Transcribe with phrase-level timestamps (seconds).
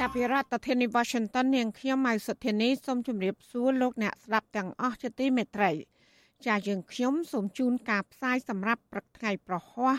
[0.00, 5.70] ចាប់ពីរដ្ឋធានី Washington នាងខ្ញុំម៉ៅសុធានីសូមជម្រាបសួរលោកអ្នកស្ដាប់ទាំងអស់ជាទីមេត្រី
[6.46, 9.96] ចាយើងខ្ញុំសូមជូនការផ្សាយសម្រាប់ព្រឹកថ្ងៃប្រហ័ស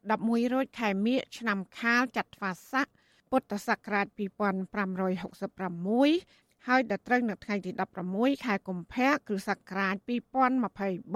[0.00, 2.86] 11រោចខែមិញឆ្នាំខាលចត្វាស័ក
[3.30, 7.70] ពុទ្ធសករាជ2566ហើយដល់ត្រូវនៅថ្ងៃទី
[8.08, 9.94] 16ខែកុម្ភៈគ្រិស្តសករាជ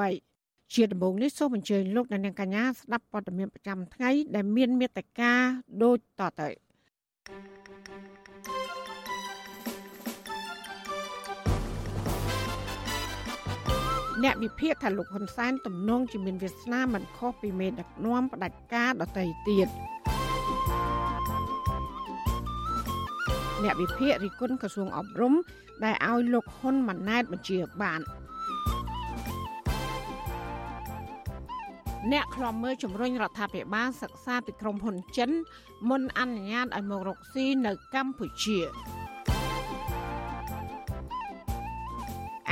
[0.02, 5.32] 2023ជាដំបូងនេះសូមអញ្ជើញលោកអ្នកនាងកញ្ញាស្ដាប់ព័ត៌មានប្រចាំថ្ងៃដែលមានមេត្តា
[5.82, 6.48] ដូចតទៅ
[14.20, 19.68] អ្នកវិភាគថាលោកហ៊ុនសែនទំនងជាមានវាសនាមិនខុសពីមេដឹកនាំផ្ដាច់ការដទៃទៀត
[23.62, 25.34] អ្នកវិភាគរិះគន់ក្រសួងអប់រំ
[25.84, 28.00] ដែលឲ្យលោកហ៊ុនម៉ាណែតបញ្ជាបាន
[32.12, 35.30] អ្នកខ្លំមើលជំរុញរដ្ឋាភិបាលសិក្សាពីក្រុមហ៊ុនចិន
[35.88, 38.58] មុនអនុញ្ញាតឲ្យមករកស៊ីនៅកម្ពុជា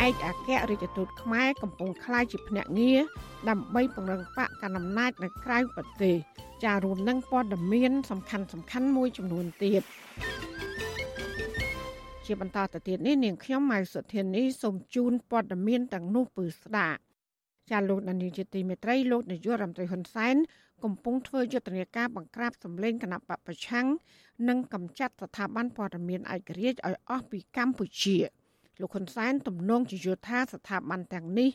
[0.07, 3.01] ឯកអគ្គរដ្ឋទូតខ្មែរកំពុងក្លាយជាភ្នាក់ងារ
[3.49, 6.17] ដើម្បីពង្រឹងបកកណ្ដាលអំណាចនៅក្រៅប្រទេស
[6.65, 9.83] ចារួមនឹងព័ត៌មានសំខាន់សំខាន់មួយចំនួនទៀត
[12.27, 17.01] ជាបន្តទៅទៀតនេះនាងខ្ញុំម៉ៅសុធានីសូមជូនព័ត៌មានទាំងនោះពឺស្ដាប់
[17.71, 20.37] ចាលោកនាយកជាទីមេត្រីលោកនាយករដ្ឋមន្ត្រីហ៊ុនសែន
[20.85, 23.87] កំពុងធ្វើយុទ្ធនាការបង្ក្រាបសម្លេងគណៈបពប្រឆាំង
[24.49, 28.19] និងកម្ចាត់ស្ថាប័នព័ត៌មានឯករាជ្យឲ្យអស់ពីកម្ពុជា។
[28.81, 31.51] លោកហ៊ុនសែនទំនងជាយល់ថាស្ថាប័នទាំងនេះ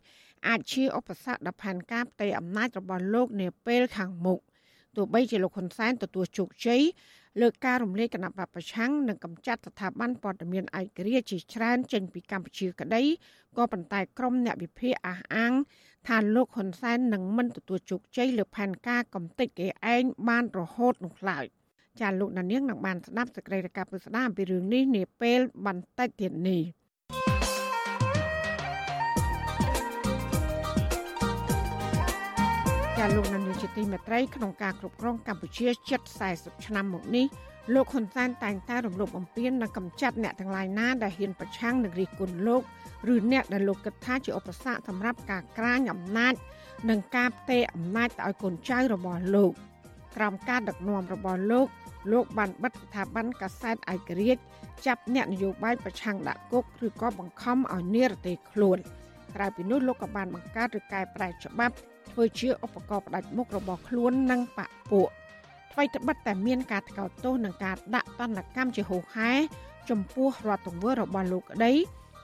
[0.47, 4.39] អាចជាឧបសគ្គដល់ផែនការផ្ទៃអំណាចរបស់លោកនាពេលខាងមុខ
[4.95, 6.81] ទោះបីជាលោកហ៊ុនសែនទទួលជោគជ័យ
[7.41, 13.03] លើការរំលែកគណៈបពប្រឆាំងនិងកម្ចាត់ស្ថាប័នព័ត៌មានឯករាជ្យជាច្រើនចេញពីកម្ពុជាក្តី
[13.57, 15.53] ក៏ប៉ុន្តែក្រុមអ្នកវិភាគអះអាង
[16.07, 21.45] ថាលោកហ៊ុនសែននឹងមិនទទួលជោគជ័យលើផែនការកំទេចគេឯងបានរហូតនោះឡើយ
[21.99, 26.63] ចាលោកនាងនឹងបានស្ដាប់សេចក្តីរាយការណ៍ពិស្ដារអំពីរឿងនេះនាពេលបន្តិចទៀតនេះ។
[33.05, 36.01] ចាលោកនាយកជាទីមេត្រីក្នុងការគ្រប់គ្រងកម្ពុជាជិត
[36.33, 37.25] 40ឆ្នាំមកនេះ
[37.73, 42.61] លោកហ៊ុនសែនតែងតែរំលោភបំពាននិងកំចាត់អ្នកទាំងឡាយណាដែលហ៊ានប្រឆាំងនឹងរិះគន់លោក
[43.13, 46.33] ឬអ្នកដែលលោកគិតថាជាឧបសគ្គសម្រាប់ការក្រាញអំណាច
[46.89, 49.51] និងការផ្ទេរអំណាចទៅឲ្យកូនចៅរបស់លោក
[50.15, 51.67] ក្រោមការដឹកនាំរបស់លោក
[52.11, 54.41] លោកបានបិទស្ថាប័នកាសែតឯករាជ្យ
[54.85, 58.77] ចាប់អ្នកនយោបាយប្រឆាំងដាក់គុកឬក៏បង្ខំឲ្យនិរទេសខ្លួន
[59.35, 61.75] ក្រៅពីនោះលោកក៏បានបង្កើតឬកែប្រែច្បាប់
[62.15, 65.09] ធ្វើជាឧបករណ៍ផ្ដាច់មុខរបស់ខ្លួននិងបពពួក
[65.71, 69.31] ថ្មីត្បិតតែមានការថ្កោលទោសនិងការដាក់ទណ្ឌកម្មជាហូរហែ
[69.89, 71.73] ចំពោះរដ្ឋទង្វើរបស់លោកក្តី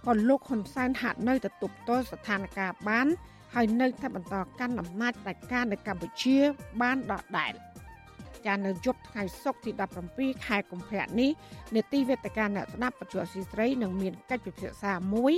[0.05, 3.07] ក៏លោកហ៊ុនសែនហាក់នៅតែទប់ទល់ស្ថានភាពបាន
[3.55, 6.37] ហើយនៅតែបន្តកាន់អំណាចផ្ដាច់ការនៅកម្ពុជា
[6.81, 7.53] បានដដែល
[8.45, 9.71] ចានៅយប់ថ្ងៃសុក្រទី
[10.09, 11.31] 17ខែកុម្ភៈនេះ
[11.75, 15.33] នេតិវេទិកាអ្នកស្ដាប់បច្ចុប្បន្នស៊ីស្រីនឹងមានកិច្ចពិភាក្សាមួយ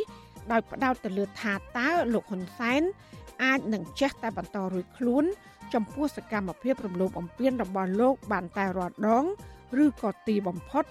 [0.51, 2.81] ដោយផ្ដោតទៅលើថាតើលោកហ៊ុនសែន
[3.43, 5.23] អាចនឹងចេះតែបន្តរួចខ្លួន
[5.73, 9.25] ចំពោះសកម្មភាពរំលោភបំពានរបស់លោកបានតែរាល់ដង
[9.83, 10.83] ឬក៏ទីបំផុត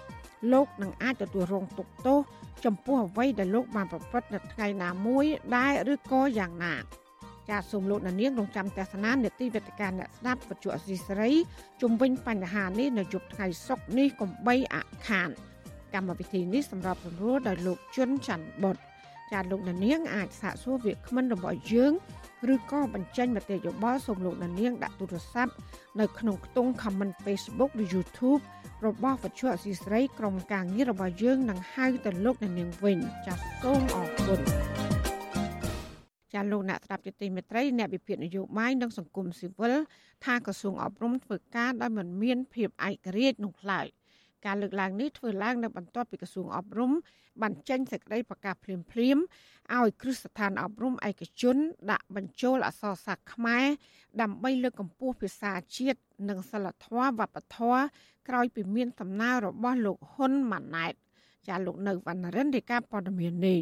[0.53, 2.19] លោកនឹងអាចទទួលរងទុក្ខទោស
[2.65, 5.25] ចំពោះអ្វីដែលលោកបានប្រព្រឹត្តនៅថ្ងៃណាមួយ
[5.55, 6.75] ដែរឬក៏យ៉ាងណា
[7.49, 11.31] ចាសសូមលោកនាងរងចាំទស្សនានេតិវេទិកាអ្នកស្ដាប់វិទ្យុអសីសេរី
[11.81, 14.75] ជុំវិញបញ្ហានេះនៅយប់ថ្ងៃសុក្រនេះកុំបីអ
[15.07, 15.29] ខាន
[15.93, 18.77] កម្មវិធីនេះសម្រាប់សម្រួលដោយលោកជុនច័ន្ទបុត
[19.31, 21.93] ចាលោកនាងអាចសាកសួរវាគ្មិនរបស់យើង
[22.53, 25.53] ឬក៏បញ្ចេញមតិយោបល់សូមលោកនាងដាក់ទូរស័ព្ទ
[25.99, 28.41] នៅក្នុងខ្ទង់ comment Facebook ឬ YouTube
[28.87, 34.39] របស់វិទ្យុអសីស្រីក្រុមការងាររបស់យើងនឹងហៅទៅលោកនាងវិញចាសសូមអរគុណ
[36.33, 39.73] ចាលោកអ្នកស្ដាប់ជាទីមេត្រីអ្នកវិភាគនយោបាយនិងសង្គមស៊ីវិល
[40.25, 43.87] ថាក្រសួងអប់រំធ្វើការដោយមិនមានភាពឯករាជ្យនោះឡើយ។
[44.45, 46.91] ការលើកឡើងនេះធ្វើឡើងនៅបន្ទាប់ពីក្រសួងអប់រំ
[47.41, 49.17] បានចេញសេចក្តីប្រកាសភ្លាមភ្លាម
[49.75, 51.57] ឲ្យគ្រឹះស្ថានអប់រំឯកជន
[51.91, 53.65] ដាក់បញ្ចូលអក្សរសាស្ត្រខ្មែរ
[54.21, 55.99] ដើម្បីលើកកម្ពស់ភាសាជាតិ
[56.29, 57.81] និងសិលធម៌វប្បធម៌
[58.27, 60.93] ក្រោយពីមានដំណើររបស់លោកហ៊ុនម៉ាណែត
[61.47, 63.59] ចាលោកនៅវណ្ណរិនរាជការព័ត៌មាននេះ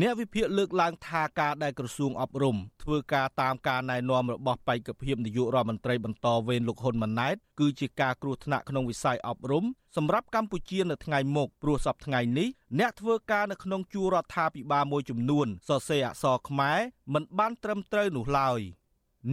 [0.00, 9.64] អ្នកវិភាគលើកឡើងថាការដែលក្រសួងអប់រំធ្វើការតាមការណែនាំរបស់បេក្ខភាពនាយករដ្ឋមន្ត្រីបន្តវេនលោកហ៊ុនម៉ាណែតគឺជាការគ្រោះថ្នាក់ក្នុងវិស័យអប់រំ
[9.96, 12.48] សម្រាប់កម្ពុជានៅថ្ងៃមុខព្រោះសប្តាហ៍ថ្ងៃនេះ
[12.78, 16.78] អ្នកធ្វើការនៅក្នុងជួររដ្ឋាភិបាលមួយចំនួនសរសេរអក្សរខ្មែរ
[17.14, 18.60] មិនបានត្រឹមត្រូវនោះឡើយ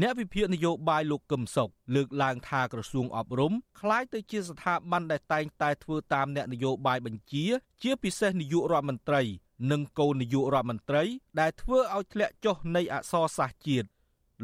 [0.01, 7.45] អ្នកវិភាគនយោបាយលោកកឹមសុខលើកឡើងថាក្រសួងអប់រំคล้ายទៅជាស្ថាប័នដែលតែងតែធ្វើតាមអ្នកនយោបាយបញ្ជា
[7.83, 9.21] ជាពិសេសនាយករដ្ឋមន្ត្រី
[9.70, 11.02] និងកូននាយករដ្ឋមន្ត្រី
[11.40, 13.88] ដែលធ្វើឲ្យធ្លាក់ចុះនៃអក្សរសាស្ត្រជាតិ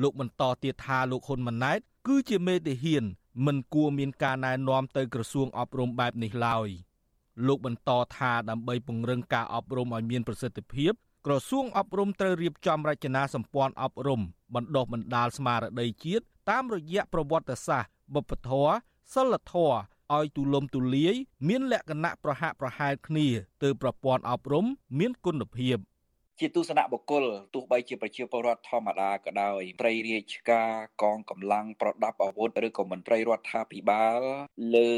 [0.02, 3.04] លោកបន្តទៀតថាលោកហ៊ុនម៉ាណែត គឺជាមេទាហាន
[3.46, 6.68] មិនគួរមានការណែនាំទៅក្រសួងអប់រំបែបនេះឡើយ
[7.46, 10.92] លោកបន្តថាដើម្បីពង្រឹងការអប់រំឲ្យមានប្រសិទ្ធភាព
[11.26, 14.20] ក្រសួងអប់រំត្រូវរៀបចំរចនាសម្ព័ន្ធអប់រំ
[14.54, 18.72] បណ្ដុះបណ្ដាលស្មារតីជាតិតាមរយៈប្រវត្តិសាស្ត្រវប្បធម៌
[19.14, 19.78] សិលធម៌
[20.16, 21.14] ឲ្យទូលំទូលាយ
[21.48, 23.26] មានលក្ខណៈប្រហាក់ប្រហែលគ្នា
[23.62, 24.66] ទើបប្រព័ន្ធអប់រំ
[24.98, 25.76] មានគុណភាព
[26.40, 27.24] ជាទស្សនៈបុគ្គល
[27.54, 34.20] ទោះបីជាប្រជាពលរដ្ឋធម្មតាក៏ដោយត្រីរាជការកងកម្លាំងប្រដាប់អាវុធឬក៏មន្ត្រីរដ្ឋាភិបាល
[34.76, 34.92] លើ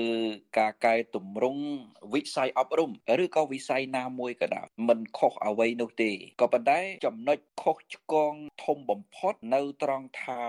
[0.58, 1.64] ការកែតម្រង់
[2.12, 2.90] វិស័យអប់រំ
[3.24, 6.10] ឬក៏វិស័យណាមួយក៏ដោយមិនខុសអ្វីនោះទេ
[6.40, 8.34] ក៏ប៉ុន្តែចំណុចខុសឆ្គង
[8.64, 10.42] ធំបំផុតនៅត្រង់ថា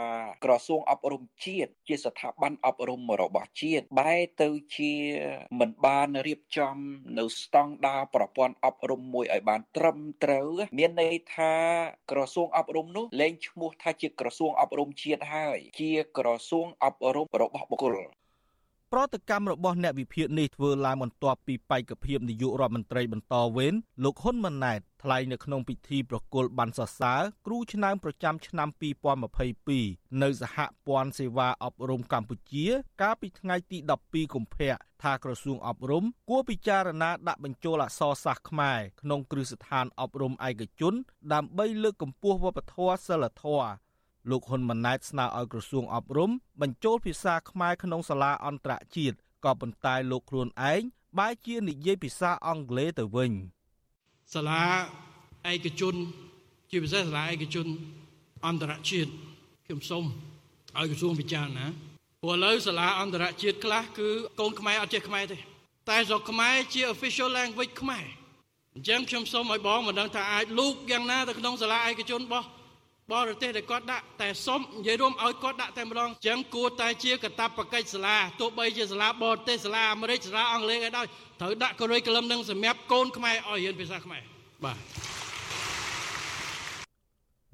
[0.46, 4.94] ក្រសួងអប់រំជាតិជាស្ថាប័នអប់រំរបស់ជាតិបែរទៅជា
[5.60, 6.76] មិនបានរៀបចំ
[7.20, 10.50] នៅស្តង់ដារប្រព័ន្ធអប់រំមួយឲ្យបានត្រឹមត្រូវ
[10.81, 11.54] មានន័យថា
[12.12, 17.95] ក្រសួងអប់រំនោះលែងឈ្មោះថាជាក្រសួងអប់រំជាតិហើយ ជាក្រសួងអប់រំរបស់បុគ្គល
[18.96, 23.74] ប្រតិកម្មរបស់អ្នកវិភាគនេះធ្វើឡើងបន្ទាប់ពីបេក្ខភាពនាយករដ្ឋមន្ត្រីបន្តវេន
[24.04, 28.70] លោកហ៊ុនម៉ាណែតថ្លែងនៅក្នុងពិធីប្រគល់ប័ណ្ណសរសើរគ្រូឆ្នើមប្រចាំឆ្នាំ
[29.46, 30.58] 2022នៅសហ
[30.88, 32.66] ព័ន្ធសេវាអប់រំកម្ពុជា
[33.02, 34.74] កាលពីថ្ងៃទី12កុម្ភៈ
[35.04, 40.94] ថាក្រសួងអប់រំគួរពិចារណាដាក់បញ្ចូលអក្សរសាស្ត្រខ្មែរក្នុងគ្រឹះស្ថានអប់រំឯកជន
[41.34, 43.72] ដើម្បីលើកកម្ពស់វប្បធម៌សិលធម៌
[44.29, 46.31] លោកហ៊ុនម៉ាណែតស្នើឲ្យក្រសួងអប់រំ
[46.62, 49.15] បញ្ចូលភាសាខ្មែរក្នុងសាលាអន្តរជាតិ
[49.45, 50.81] ក៏ប៉ុន្តែលោកខ្លួនឯង
[51.19, 53.31] បែរជានិយាយភាសាអង់គ្លេសទៅវិញ
[54.33, 54.63] សាលា
[55.51, 55.95] ឯកជន
[56.69, 57.68] ជាពិសេសសាលាឯកជន
[58.45, 59.12] អន្តរជាតិ
[59.65, 60.06] ខ្ញុំសូម
[60.77, 61.65] ឲ្យក្រសួងពិចារណា
[62.21, 64.07] ព្រោះឥឡូវសាលាអន្តរជាតិខ្លះគឺ
[64.39, 65.38] កូនខ្មែរអត់ចេះខ្មែរទេ
[65.89, 68.06] តែស្រុកខ្មែរជា official language ខ្មែរ
[68.75, 72.47] អញ្ចឹងខ្ញុំសូមឲ្យបងមិនដឹងថាអាចលូកយ៉ាងណាទៅក្នុងសាលាឯកជនរបស់
[73.13, 81.06] បរទេសដែលគាត់ដាក់តែសុំនិយាយរួមឲ្យគាត់ដាក់តែម្ដងអញ្ចឹងគួរតែជាកតាបកិច្ចសាលាទោះបីជាសាលាបរទេសសាលាអាមេរិកសាលាអង់គ្លេសក៏ដោយ
[81.42, 84.21] ត្រូវដាក់កូរីក្លឹមនឹងសម្រាប់កូនខ្មែរឲ្យរៀនភាសាខ្មែរ
[84.63, 84.77] បាទ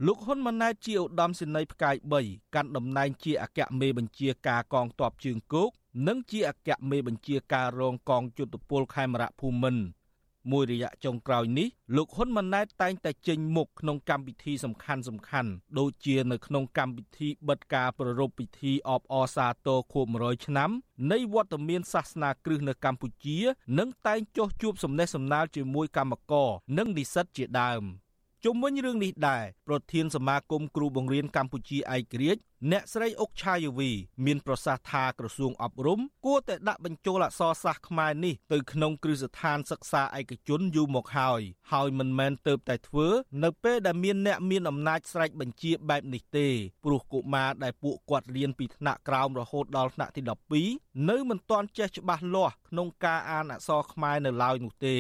[0.06, 1.96] លោកហ៊ុនម៉ាណែតជាឧត្តមសេនីយ៍ផ្កាយ
[2.26, 5.70] 3កាន់តំណែងជាអគ្គមេបញ្ជាការកងទ័ពជើងគោក
[6.08, 9.84] និងជាអគ្គមេបញ្ជាការរងកងយុទ្ធពលខេមរៈភូមិន្ទ
[10.52, 20.70] មួយរយៈចុងក្រោយនេះលោកហ៊ុនម៉ាណែតតែងតែចេញមុខក្នុងកម្មវិធីសំខាន់សំខាន់ដូចជានៅក្នុងកម្មវិធីបិទការប្រារព្ធពិធីអបអរសាទរខួប100ឆ្នាំ
[21.12, 23.38] នៃវត្តមានសាសនាគ្រឹះនៅកម្ពុជា
[23.80, 27.84] និងតែងចុះជួបសំណេះសំណាលជាមួយកម្មករនិងនិស្សិតជាដើម។
[28.50, 32.42] ជុំវិញរឿងនេះដែរប្រធានសមាគមគ្រូបង្រៀនកម្ពុជាឯករាជ្យ
[32.72, 33.90] អ្នកស្រីអុកឆាយវី
[34.26, 41.42] មានប្រសាសន៍ថាក្រសួងអប់រំគួរតែដាក់បញ្ចូលអក្សរសាស្ត្រខ្មែរនេះទៅក្នុងគ្រឹះស្ថានសិក្សាឯកជនយូរមកហើយ
[41.72, 43.08] ហើយមិនមែនទៅតែធ្វើ
[43.44, 46.48] នៅពេលដែលមានអ្នកមានអំណាចស្រេចបញ្ជាបែបនេះទេ
[46.84, 50.22] ព្រោះកុមារដែលពួកគាត់រៀនពីថ្នាក់ក្រោមរហូតដល់ថ្នាក់ទី
[50.64, 54.98] 12នៅមិនទាន់ចេះច្បាស់លាស់ក្នុងការអានអក្សរខ្មែរនៅឡើយនោះទេ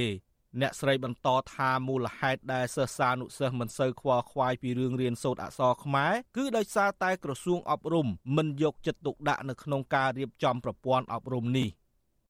[0.61, 11.69] អ្នកស្រីបន្តថាមូលហេតុដែលសិស្សានុសិស្សមិនសូវខ្វល់ខ្វាយពីរឿងរៀនសូត្រអក្សរខ្មែរគឺដោយសារតែក្រសួងអប់រំមិនយកចិត្តទុកដាក់នៅក្នុងការរៀបចំប្រព័ន្ធអប់រំនេះ។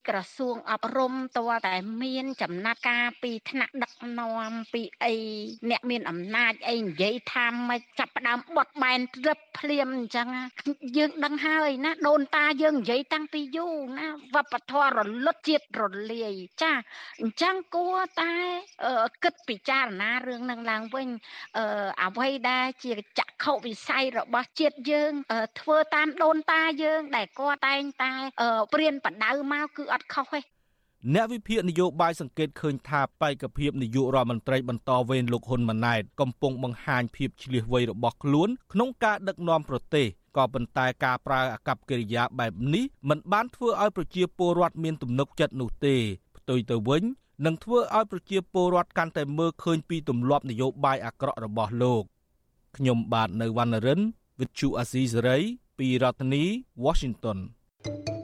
[0.09, 5.13] ក្រសួងអប់រំតើតែមាន ចំណាត់ការពីថ្នាក់ដឹកនាំពីអី
[5.69, 10.27] អ្នកមានអំណាចអីនិយាយថាមិនចាប់ផ្ដើមបត់បែនត្រឹបភ្លាមអញ្ចឹង
[10.97, 16.71] យើងដឹងហើយណាដូនតាយើងនិយាយតាំងពីយូរណាវប្បធម៌រលត់ជាតិរលាយចា
[17.21, 18.33] អញ្ចឹងគួរតែ
[19.23, 21.07] គិតពិចារណារឿងនឹងឡើងវិញ
[22.03, 25.11] អ្វីដែលជាចក្ខុវិស័យរបស់ជាតិយើង
[25.59, 28.11] ធ្វើតាមដូនតាយើង ដែលគាត់តែងតែ
[28.73, 30.41] ព្រៀនបដៅមកគឺអត់ខុសទេ
[31.13, 45.95] អ្នកវិភាគនយោបាយសង្កេតឃើញថាបេក្ខភាពនាយករដ្ឋមន្ត្រីបន្តវេនលោកហ៊ុនម៉ាណែតកំពុងបង្ហាញភាពឆ្លៀសវៃរបស់ខ្លួនក្នុងការដឹកនាំប្រទេសក៏ប៉ុន្តែការប្រើអាកប្បកិរិយាបែបនេះមិនបានធ្វើឲ្យប្រជាពលរដ្ឋមានទំនុកចិត្តនោះទេ
[46.37, 47.03] ផ្ទុយទៅវិញ
[47.45, 52.03] នឹងធ្វើឲ្យប្រជាពលរដ្ឋកាន់តែមើលឃើញពីទម្លាប់នយោបាយអាក្រក់របស់លោក
[52.77, 54.01] ខ្ញុំបាទនៅវណ្ណរិន
[54.39, 55.43] With Chu Azizi Saray
[55.77, 56.43] ពីរដ្ឋធានី
[56.85, 57.37] Washington
[57.85, 58.16] thank you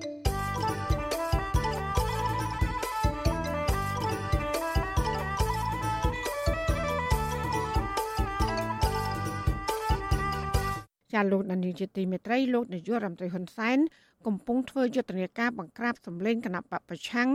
[11.13, 13.77] ចាលោកដានីជាទីមេត្រីលោកនាយករដ្ឋមន្ត្រីហ៊ុនសែន
[14.25, 17.29] កំពុងធ្វើយុទ្ធនាការបង្ក្រាបសម្លេងគណៈបពប្រឆាំង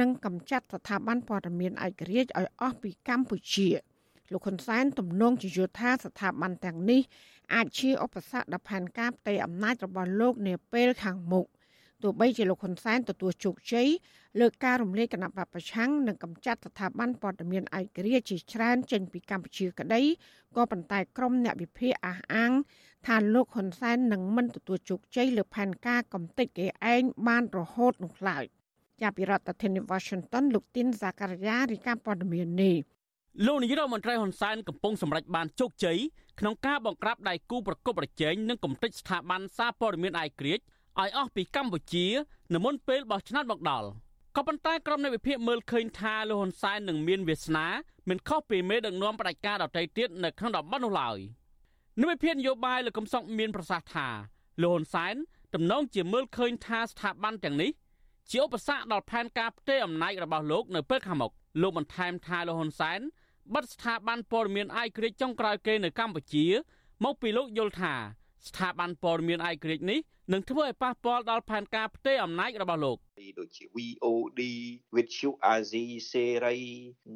[0.00, 3.68] និងកម្ចាត់ស្ថាប័នព័ត៌មានឯករាជ្យឲ្យអស់ពីកម្ពុជា
[4.32, 7.00] លោកហ៊ុនសែនទំនងជាយល់ថាស្ថាប័នទាំងនេះ
[7.54, 11.46] អាចជាឧបសគ្គដល់ផែនការផ្ទៃអំណាចរបស់លោកនាពេលខាងមុខ
[12.02, 13.88] ទោះបីជាលោកហ៊ុនសែនទទួលជោគជ័យ
[14.40, 20.02] លើការរំលាយគណៈបពប្រឆាំងនិងកម្ចាត់ស្ថាប័នព័ត៌មានឯករាជ្យជាច្រើនចេញពីកម្ពុជាក្តី
[20.56, 22.52] ក៏ប៉ុន្តែក្រុមអ្នកវិភាគអះអាង
[23.06, 28.44] ថាលោកហ៊ុនសែននឹងមិនទទួលជោគជ័យលើផែនការកំទេចគេឯងបានរហូតនោះឡើយ
[29.00, 32.76] ចាប់ពីរដ្ឋធានី Washington លោកទីនសាការីយ៉ារីកាព័ត៌មាននេះ
[33.46, 35.98] លោកនាយរដ្ឋមន្ត្រីហ៊ុនសែនកំពុងសម្រេចបានជោគជ័យ
[36.40, 40.64] ក្នុងការបង្ក្រាបដៃគូប្រកបប្រជែងនិងកំទេចស្ថាប័នសារព័ត៌មានឯករាជ្យ
[41.00, 42.06] ឲ្យអស់ពីកម្ពុជា
[42.54, 43.88] នៅមុនពេលបោះឆ្នោតមកដល់
[44.36, 47.66] ក៏ប៉ុន្តែក្រុមអ្នកវិភាគមើលឃើញថាលោកហ៊ុនសែននឹងមានវាសនា
[48.08, 51.18] មិនខុសពីមេដឹកនាំផ្ដាច់ការដទៃទៀតនៅក្នុងតំបន់នោះឡើយ
[52.00, 54.08] និវិភាននយោបាយលោកកំសុកមានប្រសាសន៍ថា
[54.62, 55.14] លោកហ៊ុនសែន
[55.54, 57.70] ទំនងជាមើលឃើញថាស្ថាប័នទាំងនេះ
[58.30, 61.32] ជាឧបសគ្គដល់ផែនការផ្ទេរអំណាចរបស់លោកនៅពេលខាងមុខ
[61.62, 63.00] លោកបន្ថែមថាលោកហ៊ុនសែន
[63.54, 66.46] បិទស្ថាប័នព័ត៌មានឯករាជ្យចុងក្រោយគេនៅកម្ពុជា
[67.04, 67.94] មកពីលោកយល់ថា
[68.46, 69.98] ស្ថាប័នព័ត៌មានឯករាជ្យនេះ
[70.30, 72.98] នឹងធ្វើឲ្យប៉ះពាល់ដល់ផែនការផ្ទេរអំណាចរបស់លោក
[73.38, 74.42] ដូចជា VOD
[74.96, 76.58] វិទ្យុអាស៊ីសេរី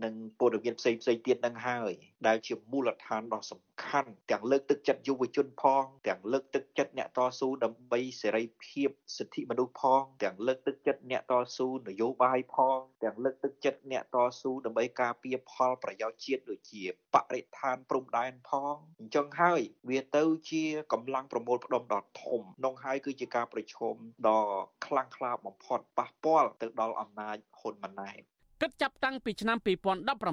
[0.04, 1.92] និងព័ត៌មានផ្សេងផ្សេងទៀតនឹងហើយ
[2.26, 16.84] ដែលជាមូលដ្ឋានដ៏សំខាន់ទាំងលើកទឹកចិត្តយុវជនផងទាំងលើកទឹកចិត្តអ្នកតស៊ូដើម្បីសេរីភាពសិទ្ធិមនុស្សផងទាំងលើកទឹកចិត្តអ្នកតស៊ូនយោបាយផងទាំងលើកទឹកចិត្តអ្នកតស៊ូដើម្បីការពារផលប្រយោជន៍ជាតិដូចជា
[17.14, 23.94] បរិស្ថានព្រំដែនផងអញ្ចឹងហើយ វាទៅជាកម្លាំងប្រមូលផ្ដុំដ៏ធំនោះហើយគឺជាការប្រឈម
[24.26, 24.40] ដ៏
[24.86, 28.20] ខ្លាំងក្លាបំផុតប៉ះពាល់ទៅដល់អំណាចហ៊ុនម៉ាណែត
[28.62, 29.58] គិតចាប់តាំងពីឆ្នាំ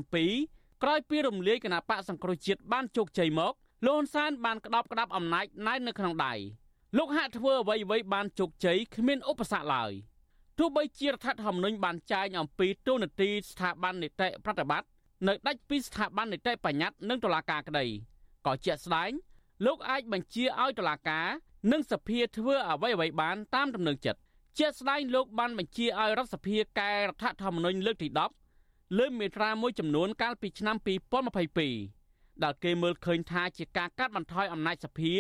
[0.03, 3.53] 2017ក្រោយពីរំលាយគណៈបកសង្គ្រោះជាតិបានជោគជ័យមក
[3.85, 6.33] លោកហ៊ុនសែនបានក្តោបក្តាប់អំណាចណែននៅក្នុងដៃ
[6.97, 9.91] លោកហាក់ធ្វើអ្វីអ្វីបានជោគជ័យគ្មានឧបសគ្គឡើយ
[10.59, 14.87] ទោះបីជារដ្ឋធម្មនុញ្ញបានចែងអំពីទូនាទីស្ថាប័ននីតិប្រតិបត្តិ
[15.27, 17.85] នៅដាច់ពីស្ថាប័ននីតិបញ្ញត្តិនិងតុលាការក្តី
[18.45, 19.11] ក៏ជាក់ស្ដែង
[19.65, 21.27] លោកអាចបញ្ជាឲ្យតុលាការ
[21.71, 24.19] និងសភាធ្វើអ្វីអ្វីបានតាមដំណឹងចិត្ត
[24.59, 28.07] ជាស្ដែងលោកបានបញ្ជាឲ្យរដ្ឋសភាកែរដ្ឋធម្មនុញ្ញលើកទី
[28.53, 30.75] 10លើមាត្រាមួយចំនួនកាលពីឆ្នាំ
[31.59, 35.13] 2022ដែលគេមើលឃើញថាជាការកាត់បន្ថយអំណាចសភា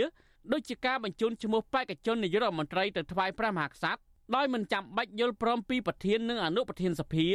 [0.51, 4.01] ដូចជាការបញ្ជូនឈ្មោះបេក្ខជននាយករដ្ឋមន្ត្រីទៅថ្វាយព្រះមហាក្សត្រ
[4.35, 7.27] ដោយមិនចាំបាច់យល់ព្រមពីប្រធាននិងអនុប្រធានសភា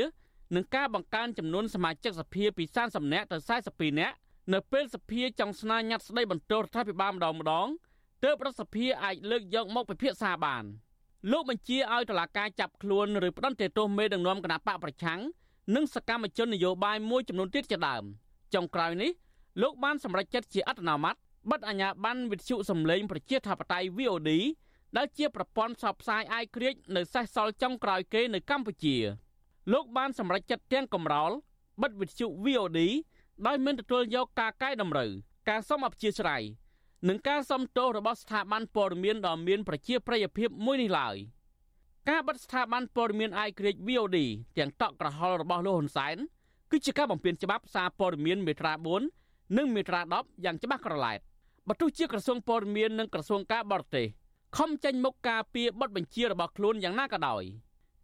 [0.54, 3.36] នឹងការបង្កើនចំនួនសមាជិកសភាពី30នាក់ទៅ
[3.68, 4.14] 42នាក់
[4.52, 7.68] នៅពេលសភាចង់ស្នើញត្តិស្ដីបន្ទោសរដ្ឋាភិបាលម្ដងម្ដង
[8.25, 10.64] ទើបរដ្ឋសភាអាចលើកយកមកពិភាក្សាបាន។
[11.30, 15.20] លោកបញ្ជាឲ្យតុលាការចាប់ខ្លួនឬផ្តន្ទាទោសមេដឹកនាំគណបកប្រឆាំង
[15.75, 18.04] និងសកម្មជននយោបាយមួយចំនួនទៀតជាដើម
[18.54, 19.10] ចុងក្រោយនេះ
[19.62, 21.16] លោកបានសម្រេចចិត្តជាអត្តនោម័ត
[21.50, 24.30] បិទអាជ្ញាប័ណ្ណវិទ្យុសំឡេងប្រជាធិបតេយ្យ VOD
[24.96, 28.96] ដែលជាប្រព័ន្ធផ្សព្វផ្សាយអាយក្រិចនៅសេសសល់ចុងក្រោយគេនៅកម្ពុជា
[29.72, 31.32] លោកបានសម្រេចចិត្តទាំងកំរោល
[31.82, 32.78] បិទវិទ្យុ VOD
[33.46, 35.10] ដោយមិនទទួលយកការកែតម្រូវ
[35.48, 36.42] ការសុំអព្យាស្រ័យ
[37.07, 41.17] និងការសំទោសរបស់ស្ថាប័នព័ត៌មានដ៏មានប្រជាប្រិយភាពមួយនេះឡើយ
[42.09, 44.19] ការបិទស្ថាប័នព័ត៌មានអាយក្រិច VOD
[44.59, 46.17] ទាំងតក់ក្រហល់របស់លោកហ៊ុនសែន
[46.71, 48.73] គឺជាការបំពានច្បាប់សារព័ត៌មានមេត្រា
[49.14, 51.21] 4និងមេត្រា10យ៉ាងច្បាស់ក្រឡែត
[51.69, 54.07] បើទោះជាក្រសួងព័ត៌មាននិងក្រសួងការបរទេស
[54.59, 57.43] ខំចេញមុខការពីបទបញ្ជារបស់ខ្លួនយ៉ាងណាក៏ដោយ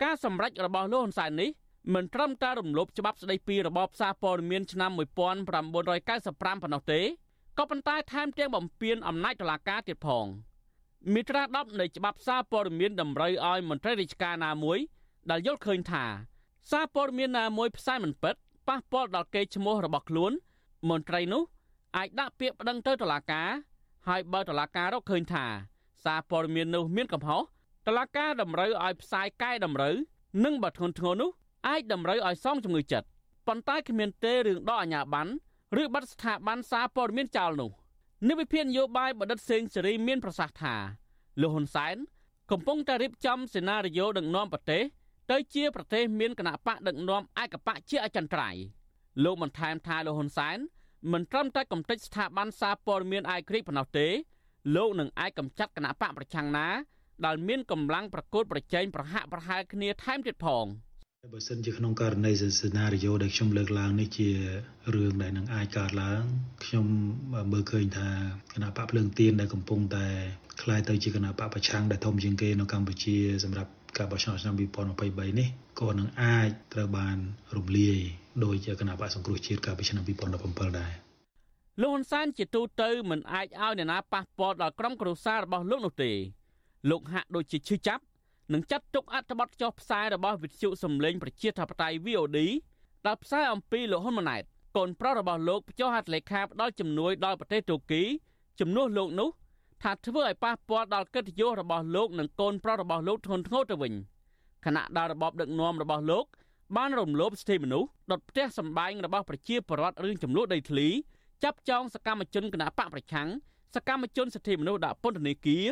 [0.02, 1.50] ការសម្រេចរបស់លោកហ៊ុនសែននេះ
[1.94, 5.30] មិនត្រឹមតែរំលោភច្បាប់ស្តីពីរបបសារព័ត៌មានឆ្នាំ1995ប៉ុ
[6.68, 7.00] ណ្ណោះទេ
[7.58, 10.26] ក៏ប៉ុន្តែថែមទាំងបំពេញអំណាចតុលាការទៀតផង
[11.12, 14.78] មាត្រា10នៃច្បាប់សារព័ត៌មានតម្រូវឲ្យមន្ត្រីរាជការណាមួយ
[15.30, 16.04] ដែលយល់ឃើញថា
[16.70, 18.34] សារព័ត៌មានណាមួយផ្សាយមិនពិត
[18.68, 20.32] ប៉ះពាល់ដល់កេរ្តិ៍ឈ្មោះរបស់ខ្លួន
[20.88, 21.42] មន្ត្រីនោះ
[21.96, 23.48] អាចដាក់ពាក្យប្តឹងទៅតុលាការ
[24.08, 25.44] ហើយបើតុលាការរកឃើញថា
[26.04, 27.42] សារព័ត៌មាននោះមានកំហុស
[27.86, 29.94] តុលាការតម្រូវឲ្យផ្សាយកែតម្រូវ
[30.44, 31.30] និងបើធ្ងន់ធ្ងរនោះ
[31.68, 33.06] អាចតម្រូវឲ្យសងជំងឺចិត្ត
[33.46, 35.30] ប៉ុន្តែគ្មានទេរឿងដកអាជ្ញាប័ណ្ណ
[35.82, 37.70] ឬបាត់ស្ថាប័នសារព័ត៌មានចោលនោះ
[38.28, 40.74] និវិភាននយោបាយបណ្ឌិតសេងសេរីមានប្រសាសន៍ថា
[41.40, 41.96] លោកហ៊ុនសែន
[42.50, 44.82] កំពុងតែរៀបចំសេណារីយ៉ូដឹកនាំប្រទេស
[45.30, 48.62] ទៅជាប្រទេសមានគណៈបកដឹកនាំឯកបកជាអចិន្ត្រៃយ៍
[49.24, 50.58] លោកបន្ថែមថាលោកហ៊ុនសែន
[51.12, 54.06] មិនត្រឹមតែកំទេចស្ថាប័នសារព័ត៌មានឯករាជ្យប៉ុណ្ណោះទេ
[54.76, 56.68] លោកនឹងអាចកំចាត់គណៈបកប្រឆាំងណា
[57.26, 60.66] ដែលមានកម្លាំងប្រកួតប្រជែងប្រហាក់ប្រហែលគ្នាថែមទៀតផង។
[61.33, 64.29] បើសិនជាក្នុងករណីសេណារីយ៉ូដែលខ្ញុំលើកឡើងនេះជា
[64.93, 66.21] រឿងដែលនឹងអាចកើតឡើង
[66.65, 66.85] ខ្ញុំ
[67.53, 68.09] មើលឃើញថា
[68.53, 70.05] គណៈបកភ្លើងទៀនដែលកំពុងតែ
[70.61, 75.47] คล้ายទៅជាគណៈបកប្រឆាំងដែលធំជាងគេនៅកម្ពុជាសម្រាប់ការបោះឆ្នោតឆ្នាំ2023នេះ
[75.79, 77.17] ក៏នឹងអាចត្រូវបាន
[77.57, 77.99] រំលាយ
[78.45, 80.91] ដោយជាគណៈបកសង្គ្រោះជាតិកាលពីឆ្នាំ2017ដែរ
[81.81, 86.11] លោកហ៊ុនសែនជាទូទៅមិនអាចឲ្យអ្នកណាប៉ះពាល់ដល់ក្រុមគ្រួសាររបស់លោកនោះទេ
[86.89, 88.03] លោកហាក់ដូចជាឈឺចាប់
[88.52, 92.38] នឹងចាត់ទុកអត្ថបទចុះផ្សាយរបស់វិទ្យុសំឡេងប្រជាធិបតេយ្យ VOD
[93.06, 94.42] ដែលផ្សាយអំពីលោកហ៊ុនម៉ាណែត
[94.76, 98.02] កូនប្រុសរបស់លោកចុះហត្ថលេខាផ្ដល់ជំនួយដល់ប្រទេសទូគី
[98.60, 99.28] ជំនួសលោកនោះ
[99.82, 103.92] ថាធ្វើឲ្យប៉ះពាល់ដល់កិត្តិយសរបស់លោកនិងកូនប្រុសរបស់លោកធ្ងន់ធ្ងរទៅវិញ
[104.64, 106.24] ខណៈដែលរបបដឹកនាំរបស់លោក
[106.76, 110.88] បានរំលោភសិទ្ធិមនុស្សដុតផ្ទះសម្បែងរបស់ប្រជាពលរដ្ឋរឿងចំនួនដីធ្លី
[111.44, 113.28] ចាប់ចងសកម្មជនគណបកប្រឆាំង
[113.74, 115.64] សកម្មជនសិទ្ធិមនុស្សដាក់ពន្ធនាគារ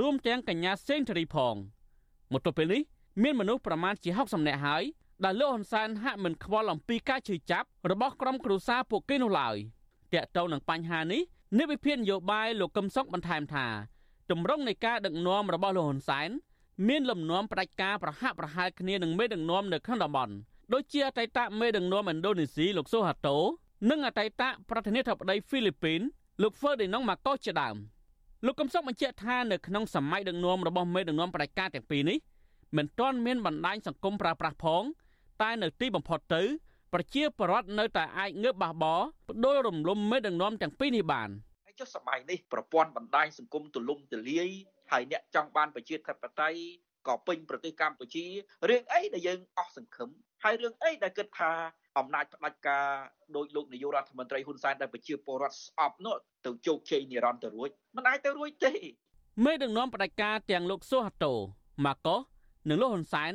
[0.00, 1.54] រួមទាំងកញ្ញាសេងធារីផង
[2.32, 2.82] មកទល់ពេលនេះ
[3.22, 4.82] មានមនុស្សប្រមាណជា60នាក់ហើយ
[5.24, 9.56] ដែលលោកហ៊ុនសែនហាក់មិនខ្វល់អំពីការជឿចាប់របស់ក្រុមគ្រួសារពួកគេនោះឡើយ
[10.12, 11.22] តាក់ទងនឹងបញ្ហានេះ
[11.58, 13.66] នាយវិភាននយោបាយលោកកឹមសុខបន្ថែមថា
[14.30, 16.30] តម្រង់នៃការដឹកនាំរបស់លោកហ៊ុនសែន
[16.88, 20.34] មានលំនាំផ្ដាច់ការប្រហាក់ប្រហែលគ្នានឹងមេដឹកនាំនៅក្នុងតំបន់
[20.72, 23.36] ដូចជាអតីតមេដឹកនាំឥណ្ឌូនេស៊ីលោកសូហាតូ
[23.90, 26.00] និងអតីតប្រធានាធិបតីហ្វីលីពីន
[26.42, 27.76] លោកហ្វឺឌីណុងម៉ាកូសជាដើម
[28.46, 32.18] លោកកំសុកបញ្ជាក់ថានៅក្នុងសម័យដឹកនាំរបស់មេដឹកនាំផ្ដាច់ការទាំងពីរនេះ
[32.76, 34.82] មិនទាន់មានបណ្ដាញសង្គមប្រើប្រាស់ផង
[35.42, 36.42] តែនៅទីបំផុតទៅ
[36.92, 41.30] ប្រជាពលរដ្ឋនៅតែអាចងើបបះបោបដូររំលំមេដឹកនាំទាំងពីរនេះបាន
[41.66, 44.48] ហើយចុះសម័យនេះប្រព័ន្ធបណ្ដាញសង្គមទូលំទូលាយ
[44.92, 46.58] ហើយអ្នកចង់បានប្រជាធិបតេយ្យ
[47.08, 48.24] ក៏ពេញប្រទេសកម្ពុជា
[48.68, 50.10] រឿងអីដែលយើងអស់សង្ឃឹម
[50.44, 51.52] ហើយរឿងអីដែលគិតថា
[51.98, 52.86] អំណាចផ្ដាច់ការ
[53.36, 58.72] ដោយលោកនាយករដ្ឋមន្ត្រីហ៊ុនសែនដែលប្រជាពលរដ្ឋស្អប់នោះទៅជោគជ័យនិរន្តរ៍ទៅរួចមិនអាចទៅរួចទេ
[59.44, 61.34] មេដឹកនាំផ្ដាច់ការទាំងលោកស៊ូហាតូ
[61.84, 62.20] ម៉ាកូស
[62.68, 63.32] និងលោកហ៊ុនសែន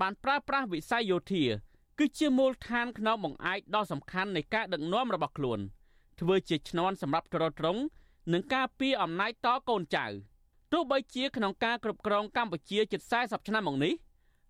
[0.00, 1.44] បានប្រើប្រាស់វិស័យយោធា
[1.98, 5.60] គឺជាមូលដ្ឋានក្នុងបង្អែកដ៏សំខាន់នៃការដឹកនាំរបស់ខ្លួន
[6.20, 7.80] ធ្វើជាឈ្នន់សម្រាប់ទ្រទ្រង់
[8.32, 10.06] និងការពារអំណាចតកូនចៅ
[10.72, 13.94] ទោះបីជាក្នុងការគ្រប់គ្រងកម្ពុជាជិត40ឆ្នាំមកនេះ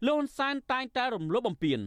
[0.06, 1.80] លោកហ៊ុនសែនតែងតែរំលោភបំពាន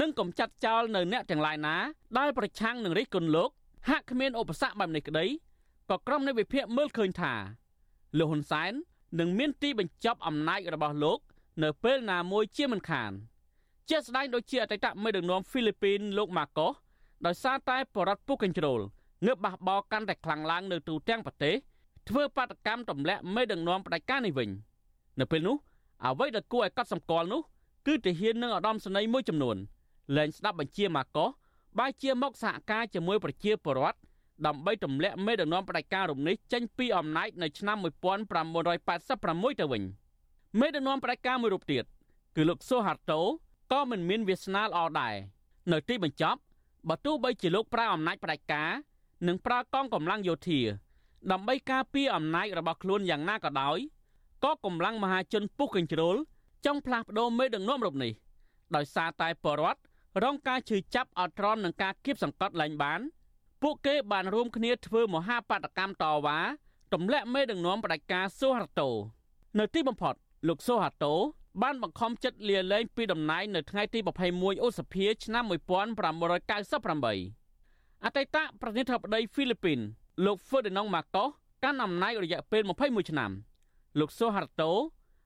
[0.00, 1.76] និងកំចាត់ចោលនៅអ្នកទាំងឡាយណា
[2.18, 3.50] ដែលប្រឆាំងនឹងរិះគន់លោក
[3.88, 5.26] ហាក់គ្មានឧបសគ្គបែបនេះក្តី
[5.90, 7.32] ក៏ក្រុមនៃវិភាគមើលឃើញថា
[8.18, 8.72] លោកហ៊ុនសែន
[9.20, 11.18] នឹងមានទីបញ្ចប់អំណាចរបស់លោក
[11.62, 13.12] នៅពេលណាមួយជាមិនខាន
[13.88, 16.72] ជាស្ដែងដូចជាអតីតមេដឹកនាំហ្វីលីពីនលោកម៉ាកូស
[17.26, 18.80] ដោយសារតែបរដ្ឋពុកកញ្ជ្រោល
[19.26, 21.54] ងើបបះបោកាន់តែខ្លាំងឡើងនៅទូទាំងប្រទេស
[22.08, 24.48] ធ្វើបាតកម្មទម្លាក់មេដឹកនាំផ្ដាច់ការនេះវិញ
[25.20, 25.56] នៅពេលនោះ
[26.04, 27.40] អ្វីដែលគួរឲ្យកត់សម្គាល់នោះ
[27.86, 29.56] គឺទាហាននិងឧត្តមសេនីយ៍មួយចំនួន
[30.16, 31.30] លែងស្ដាប់បញ្ជាម៉ាកូស
[31.78, 33.98] បែរជាមកសហការជាមួយប្រជាពលរដ្ឋ
[34.46, 39.82] ដើម្បីទម្លាក់មេដឹកនាំផ្ដាច់ការរំនេះចេញពីអំណាចនៅឆ្នាំ1986ទៅវិញ
[40.60, 41.84] មេដឹកនាំផ្ដាច់ការមួយរូបទៀត
[42.36, 43.20] គឺលោកសូហាតូ
[43.72, 45.14] ក៏មិនមានវាសនាល្អដែរ
[45.72, 46.40] នៅទីបញ្ចប់
[46.88, 48.70] បើទោះបីជាលោកប្រើអំណាចផ្ដាច់ការ
[49.26, 50.60] និងប្រើកងកម្លាំងយោធា
[51.32, 53.78] ដើម្បីការពារអំណាចរបស់ខ្លួនយ៉ាងណាក៏ដោយ
[54.44, 56.16] ក៏កម្លាំងមហាជនពុះកញ្ជ្រោល
[56.66, 58.12] ចង់ផ្លាស់ប្ដូរមេដឹកនាំរូបនេះ
[58.76, 59.80] ដោយសារតែបរដ្ឋ
[60.22, 63.00] រងការឈឺចាប់អត់ទ្រាំនឹងការគៀបសង្កត់ឡើងបាន
[63.62, 66.38] ពួកគេបានរួមគ្នាធ្វើមហាបាតកម្មតវ៉ា
[66.92, 68.90] ទម្លាក់មេដឹកនាំផ្ដាច់ការសូហាតូ
[69.58, 70.14] នៅទីបំផុត
[70.48, 71.14] លោកសូហាតូ
[71.62, 73.98] បានបង្ខំចិត្តលាលែងពីតំណែងនៅថ្ងៃទី
[74.32, 79.78] 21ឧសភាឆ្នាំ1998អតីតប្រធានាធិបតីហ្វីលីពីន
[80.24, 81.28] លោក Ferdinand Marcos
[81.64, 83.30] កាន់អំណាចរយៈពេល21ឆ្នាំ
[83.98, 84.70] លោក Suharto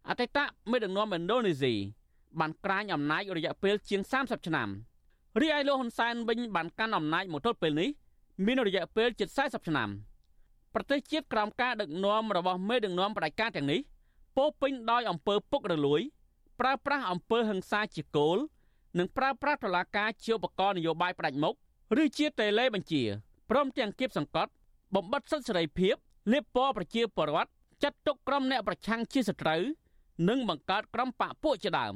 [0.09, 0.39] អតីត
[0.71, 1.75] មេដឹកនាំឥណ្ឌូនេស៊ី
[2.41, 4.69] បានក្រាញអំណាចរយៈពេលជាង30ឆ្នាំ
[5.41, 7.89] រីឯលោកហ៊ុនសែនវិញបានកាន់អំណាចមកទល់ពេលនេះ
[8.47, 9.89] មានរយៈពេលជិត40ឆ្នាំ
[10.75, 13.81] ប្រទេសជាតិក្រោមការដឹកនាំរបស់មេដឹកនាំផ្ដាច់ការទាំងនេះ
[14.37, 16.01] ពោពេញដោយអំពើពុករលួយ
[16.61, 18.39] ប្រើប្រាស់អំពើហិង្សាជាគោល
[18.99, 21.55] និងប្រើប្រាស់តុលាការជាឧបករណ៍នយោបាយផ្ដាច់មុខ
[22.03, 23.03] ឬជាតេឡេបញ្ជា
[23.51, 24.51] ព្រមទាំងគៀបសង្កត់
[24.95, 25.95] បំបត្តិសិទ្ធិសេរីភាព
[26.33, 27.51] លៀបពណ៌ប្រជាពលរដ្ឋ
[27.83, 29.63] ចាត់ទុកក្រុមអ្នកប្រឆាំងជាសត្រូវ
[30.29, 31.95] និងបង្កើតក្រុមបកពួកជាដើម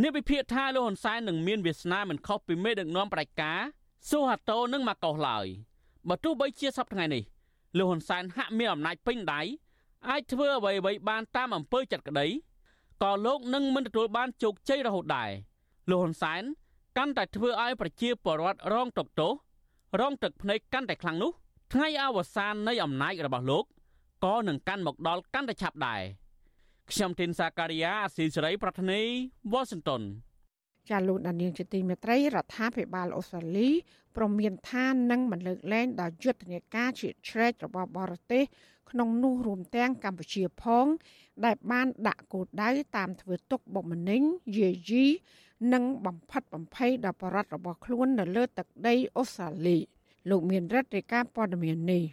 [0.00, 3.60] នេះវិភាគថាលោកហ៊ុនសែននឹងមានវាសនាមិនខុសពីមេដឹកនាំផ្ដាច់ការ
[4.10, 5.46] ស៊ូហាតូនិងម៉ាកូសឡើយ
[6.08, 7.22] បើទោះបីជាសប្តាហ៍ថ្ងៃនេះ
[7.76, 9.40] លោកហ៊ុនសែនហាក់មានអំណាចពេញដៃ
[10.08, 12.26] អាចធ្វើអ្វីៗបានតាមអំពើចិត្តក្តី
[13.02, 15.30] ក៏លោកនឹងមិនទទួលបានជោគជ័យរហូតដែរ
[15.90, 16.42] លោកហ៊ុនសែន
[16.96, 19.32] កាន់តែធ្វើឲ្យប្រជាពលរដ្ឋរងទុក្ខទោស
[20.00, 21.32] រងទឹកភ្នែកកាន់តែខ្លាំងនោះ
[21.72, 23.64] ថ្ងៃអវសាននៃអំណាចរបស់លោក
[24.24, 26.02] ក៏នឹងកាន់មកដល់កាន់តែឆាប់ដែរ
[26.92, 29.02] ខ្ញុំទីនសាការីយ៉ាអស៊ីសេរីប្រធានី
[29.52, 30.02] វ៉ាស៊ីនតោន
[30.90, 33.68] ចាលោកដានៀងជាទីមេត្រីរដ្ឋាភិបាលអូស្ត្រាលី
[34.16, 38.42] ព្រមមានថានឹងមិនលើកលែងដល់យុទ្ធនាការជាឆ្រែករបស់បរទេស
[38.90, 40.86] ក្នុងនោះរួមទាំងកម្ពុជាផង
[41.44, 44.22] ដែលបានដាក់គោលដៅតាមធ្វើទុកបុកម្នេញ
[44.58, 45.04] យាយី
[45.72, 49.78] និងបំផិតបំភ័យដល់បរិវត្តរបស់ខ្លួននៅលើទឹកដីអូស្ត្រាលី
[50.30, 52.04] លោកមានរដ្ឋាភិការព័ត៌មាននេះ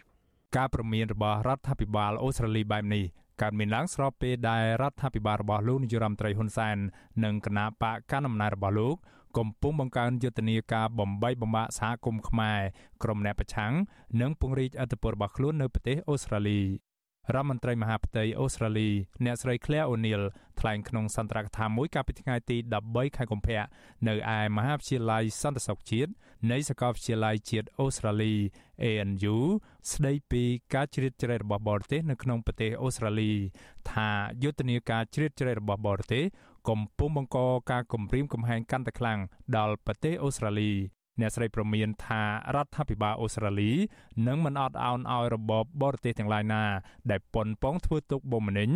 [0.56, 3.04] ការប្រមានរបស់រដ្ឋាភិបាលអូស្ត្រាលីបែបនេះ
[3.40, 6.76] កើតមានឡើងស្របពេលដែលរដ្ឋាភិបាលរបស់លោកនាយរដ្ឋមន្ត្រីហ៊ុនសែន
[7.24, 8.96] និងគណៈបកកណ្ដាលអំណាចរបស់លោក
[9.38, 12.60] កំពុងបង្កើនយុទ្ធនាការបំបីបំបាក់សហគមន៍ខ្មែរ
[13.02, 13.72] ក្រុមអ្នកប្រឆាំង
[14.20, 16.60] និងពង្រីកអធិបតេយ្យរបស់ខ្លួននៅប្រទេសអូស្ត្រាលី
[17.36, 18.88] រដ្ឋមន្ត្រីមហាផ្ទៃអូស្ត្រាលី
[19.24, 20.22] អ្នកស្រី Claire O'Neil
[20.60, 23.62] ថ្លែងក្នុងសន្ទរកថាមួយកាលពីថ្ងៃទី13ខែកុម្ភៈ
[24.08, 26.10] នៅឯមហាវិទ្យាល័យសន្តិសុខជាតិ
[26.50, 28.34] នៃសាកលវិទ្យាល័យជាតិអូស្ត្រាលី
[28.82, 29.36] ANU
[29.92, 30.42] ស្ដីពី
[30.74, 33.32] ការជ្រៀតជ្រែករបស់បរទេសនៅក្នុងប្រទេសអូស្ត្រាលី
[33.92, 34.08] ថា
[34.42, 36.24] យុទ្ធនាការជ្រៀតជ្រែករបស់បរទេស
[36.68, 37.38] កំពុងបង្ក
[37.70, 39.18] ការគំរាមកំហែងកាន់តែខ្លាំង
[39.56, 40.72] ដល់ប្រទេសអូស្ត្រាលី
[41.20, 42.22] អ្នកស្រីប្រមានថា
[42.54, 43.72] រដ្ឋាភិបាលអូស្ត្រាលី
[44.28, 46.64] នឹងមិនអត់ឱនឲ្យរបបបរទេសទាំងឡាយណា
[47.10, 48.70] ដែលប៉ុនប៉ងធ្វើទុកបុកម្នេញ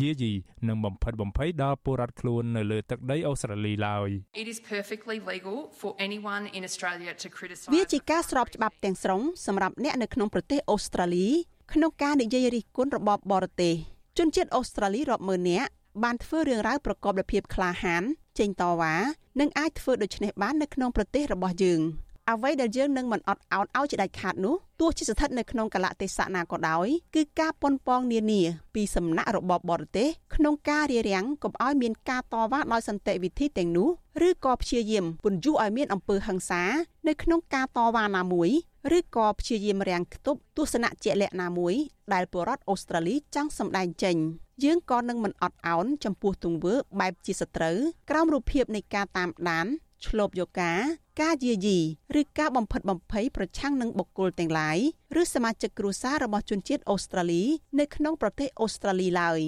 [0.00, 0.32] យាយី
[0.68, 4.08] និងបំផិតបំភ័យដល់ពលរដ្ឋខ្លួននៅលើទឹកដីអូស្ត្រាលីឡើយ
[4.42, 11.26] It is perfectly legal for anyone in Australia to criticize វាជាការស្របច្បាប់ទាំងស្រុងសម្រាប់អ្នកនៅក្នុងប្រទេសអូស្ត្រាលី
[11.72, 13.74] ក្នុងការនិយាយរិះគន់របបបរទេស
[14.18, 15.70] ជនជាតិអូស្ត្រាលីរាប់ម៉ឺននាក់
[16.04, 18.02] បានធ្វើរឿងរ៉ាវប្រកបដោយភាពក្លាហាន
[18.40, 18.94] ចេញតវ៉ា
[19.40, 21.82] និងអាចធ្វើដូច្នេះបាននៅក្នុងប្រទេសរបស់យើង
[22.30, 28.42] អ្វីដែលយើងនឹងមិនអត់ឱនឲ្យជាដាច់ខាតនោះទោះជាស្ថិតនៅក្នុងកលៈទេសៈណាក៏ដោយគឺការប៉ុនប៉ងនានា
[28.74, 33.88] ពីសំណាក់របបបរទេសក្នុងការរារាំងកុំឲ្យមានការតវ៉ាដោយសន្តិវិធីទាំងនោះ
[34.26, 36.62] ឬក៏ព្យាយាមពន្យូឲ្យមានអំពើហិង្សា
[37.08, 38.50] នៅក្នុងការតវ៉ាណាមួយ
[38.96, 41.74] ឬក៏ព្យាយាមរាំងខ្ទប់ទស្សនៈជាក់លាក់ណាមួយ
[42.12, 44.16] ដែលពលរដ្ឋអូស្ត្រាលីចង់សម្ដែងចេញ
[44.64, 47.78] យើងក៏នឹងមិនអត់ឱនចំពោះទង្វើបែបជាសត្រូវ
[48.10, 49.66] ក្រោមរូបភាពនៃការតាមដាន
[50.06, 50.80] ឆ្លប់យកការ
[51.20, 51.78] ការយាយី
[52.20, 54.78] ឬការបំផិតបំភ័យប្រឆាំងនឹងបុគ្គលទាំងឡាយ
[55.20, 57.42] ឬសមាជិកគ្រួសាររបស់ជនជាតិអូស្ត្រាលី
[57.78, 59.40] នៅក្នុងប្រទេសអូស្ត្រាលីឡើយ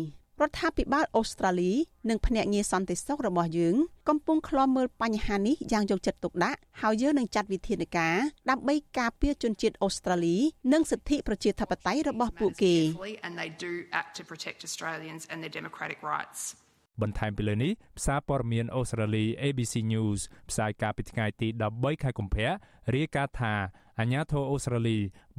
[0.42, 1.72] រដ្ឋាភិបាលអូស្ត្រាលី
[2.08, 3.76] និងភ្នាក់ងារសន្តិសុខរបស់យើង
[4.08, 8.16] កំពុងឃ្លាំមើលបញ្ហានេះយ៉ាងយកចិត្តទុកដាក់ហើយយើងនឹងចាត់វិធានការ
[8.50, 10.36] ដើម្បីការពារជនជាតិអូស្ត្រាលី
[10.72, 12.76] និងសិទ្ធិប្រជាធិបតេយ្យរបស់ពួកគេ
[13.26, 16.40] and they do act to protect Australians and their democratic rights
[17.02, 22.48] បន្ថែមពីលើនេះផ្សារព័ត៌មានអូស្ត្រាលី ABC News ផ្សាយការពីថ្ងៃទី13ខែកុម្ភៈ
[22.94, 23.54] រាយការណ៍ថា
[24.00, 24.98] អាញាធរអូស្ត្រាលី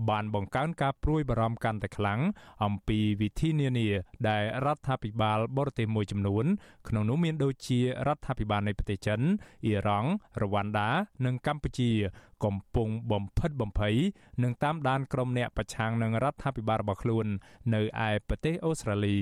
[0.10, 2.20] បានបង្កើនការព្រួយបារម្ភកាន់តែខ្លាំង
[2.64, 3.90] អំពីវិធីនានា
[4.30, 6.46] ដែលរដ្ឋាភិបាលបរទេសមួយចំនួន
[6.88, 9.20] ក្នុងនោះមានដូចជារដ្ឋាភិបាលនៃប្រទេសចិន
[9.66, 10.10] អ៊ីរ៉ង់
[10.42, 10.90] រវ៉ាន់ដា
[11.26, 11.92] និងកម្ពុជា
[12.46, 13.96] កំពុងបំផិតបំភ័យ
[14.44, 17.26] និងតាមដានក្រុមអ្នកប្រឆាំងនឹងរដ្ឋាភិបាលរបស់ខ្លួន
[17.74, 19.20] នៅឯប្រទេសអូស្ត្រាលី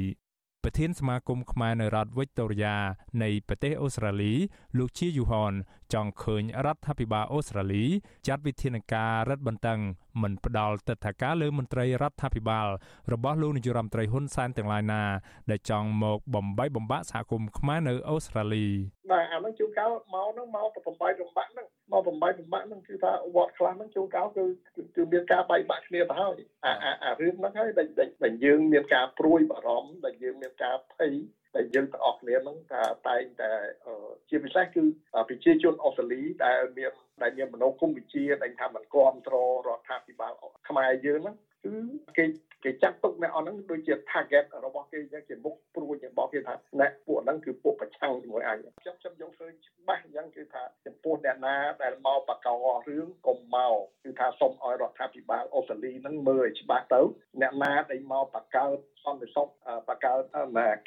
[0.65, 2.76] ប្រធានសមាគមខ្មែរនៅរដ្ឋវិចតូរីយ៉ា
[3.24, 4.34] នៃប្រទេសអូស្ត្រាលី
[4.78, 5.54] លោកជាយូហន
[5.94, 7.86] ចង់ឃើញរដ្ឋាភិបាលអូស្ត្រាលី
[8.28, 9.80] ចាត់វិធានការរឹតបន្តឹង
[10.22, 12.68] មិនផ្ដាល់ទឹកថាការលើមន្ត្រីរដ្ឋាភិបាល
[13.14, 15.04] របស់លោកនាយរដ្ឋមន្ត្រីហ៊ុនសែនទាំងឡាយណា
[15.52, 18.68] ដែលចង់មកបំបីបំបាក់សហគមន៍ខ្មែរនៅអូស្ត្រាលី
[19.12, 24.44] បាទអានោះជួនកាលមកហ្នឹងមកបំបីបំបាក់ហ្នឹងមកបំបីបំបាក់ហ្នឹងគឺថាវត្តខ្លះហ្នឹងជួនកាលគឺ
[24.96, 26.74] គឺមានការបែកបាក់គ្នាទៅហើយអា
[27.04, 27.88] អារឿងហ្នឹងហើយដែល
[28.24, 31.14] ដែលយើងមានការព្រួយបារម្ភដែលយើងមានការភ័យ
[31.56, 33.52] ដែលយើងទាំងអស់គ្នានឹងថាតែងតែ
[34.30, 34.84] ជាពិសេសគឺ
[35.30, 40.32] ប្រជាជនអូស្ត្រាលីដែលមានដែលមានមនោគមវិជ្ជាដែលថាមិនគ្រប់គ្រងរដ្ឋាភិបាល
[40.68, 41.74] ខ្មែរយើងហ្នឹងគឺ
[42.18, 42.26] គេ
[42.63, 52.47] គេចាត់ទុកអ្នកអស់ហ្នឹងដូចជា target របស់គេយ៉ាងជាមុខព្រួយរបស់គេថាអ្នកពួកហ្នឹងគឺពួកប្រឆាំងជាមួយអញខ្ញុំខ្ញុំយកឃើញច្បាស់អញ្ចឹងគឺថាចំពោះអ្នកណាដែលមកបកក
[52.88, 57.02] រឿងកុំមកគឺថាសូមឲ្យរដ្ឋាភិបាលអូស្ត្រាលីហ្នឹងមើលឲ្យច្បាស់ទៅ
[57.41, 59.47] អ្នកណាដែលមកបកកើតសន្តិសុខ
[59.88, 60.21] បកកើត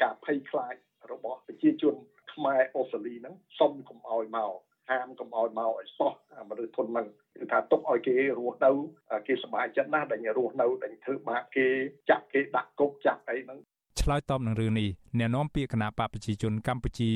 [0.02, 0.74] ការភ័យខ្លាច
[1.12, 1.94] របស់ប្រជាជន
[2.32, 4.52] ខ្មែរអូស្ត្រាលីហ្នឹងសូមកុំឲ្យមក
[4.88, 6.12] ហាមកុំឲ្យមកឲ្យសោះ
[6.50, 8.70] មនុស្សធនហ្នឹងគឺថាទុកឲ្យគេរស់នៅ
[9.26, 11.66] គេសប្បាយចិត្តណាស់ដែលរស់នៅដែលធ្វើបាបគេ
[12.10, 13.60] ចាប់គេដាក់គុកចាប់អីហ្នឹង
[14.00, 17.10] ឆ្លើយតបនឹងរឿងនេះអ្នកនាំពាក្យគណៈបកប្រជាជនកម្ពុជា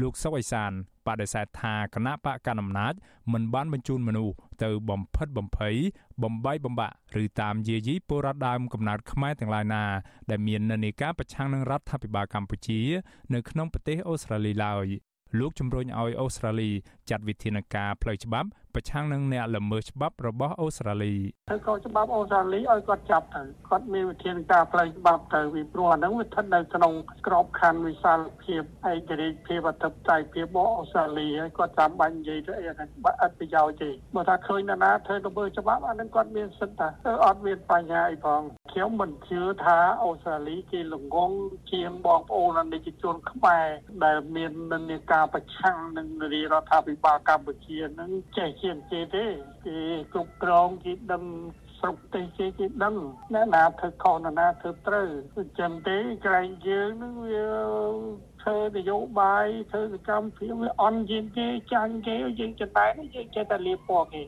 [0.00, 0.72] លោកសុកអេសាន
[1.06, 2.94] បដិសេធថាគណៈបកកណ្ដាលអំណាច
[3.32, 5.76] មិនបានបញ្ជូនមនុស្សទៅបំផិតបំភ័យ
[6.22, 9.84] បំបីបំបាក់ឬតាមយាយីពលរដ្ឋដើមកំណើតខ្មែរទាំងឡាយណា
[10.30, 12.80] ដែលមាននានាការប្រឆាំងនឹងរដ្ឋាភិបាលកម្ពុជា
[13.34, 14.86] នៅក្នុងប្រទេសអូស្ត្រាលីឡើយ
[15.38, 16.70] លោកជំរុញឲ្យអូស្ត្រាលី
[17.10, 21.14] ចាត់វិធានការផ្លូវច្បាប់ ប្រឆាំងនឹងអ្នកល្មើសច្បាប់របស់អូស្ត្រាលី
[21.50, 26.92] ទៅក៏ច្បាប់អូស្ត្រាលីឲ្យគាត់ចាប់ទៅគាត់មានវិធានការផ្លូវច្បាប់ទៅពីព្រោះអាហ្នឹងវាស្ថិតនៅក្នុង
[27.26, 32.88] ក្របខ័ណ្ឌវិសាលភាពឯករាជ្យភាពអធិបតេយ្យភាពរបស់អូស្ត្រាលីហើយគាត់ចាំបាច់និយាយទៅអីហ្នឹង
[33.22, 38.40] អត់ប្រយោជន៍ទេបើថាឃើញនរណាធ្វើល្មើសច្បាប់អាហ្នឹងគាត់មានសិទ្ធិថាអត់មានបញ្ហាអីផង
[38.72, 41.30] ខ្ញុំមិនជឿថាអូស្ត្រាលីគេល្ងង
[41.72, 43.66] ជាងបងប្អូនអនិច្ចជនខ្មែរ
[44.04, 49.24] ដែលមាននិន្នាការប្រឆាំងនឹងរដ្ឋាភិបាលកម្ពុជានឹងចេះជាងគេទេ
[49.66, 49.78] គេ
[50.12, 51.24] គ្រប់គ្រងគេដឹង
[51.78, 52.94] ស្រុកទេសគេគេដឹង
[53.34, 55.96] អ្នកណាធ្វើខុសអ្នកណាធ្វើត្រូវអញ្ចឹងទេ
[56.26, 57.46] ក្រែងយើងនឹងវា
[58.42, 64.22] ធ្វើនយោបាយធ្វើសកម្មភាពវាអន់ជាងគេចាញ់គេយើងចំណែកយើងចេះតែលៀបពណ៌គេ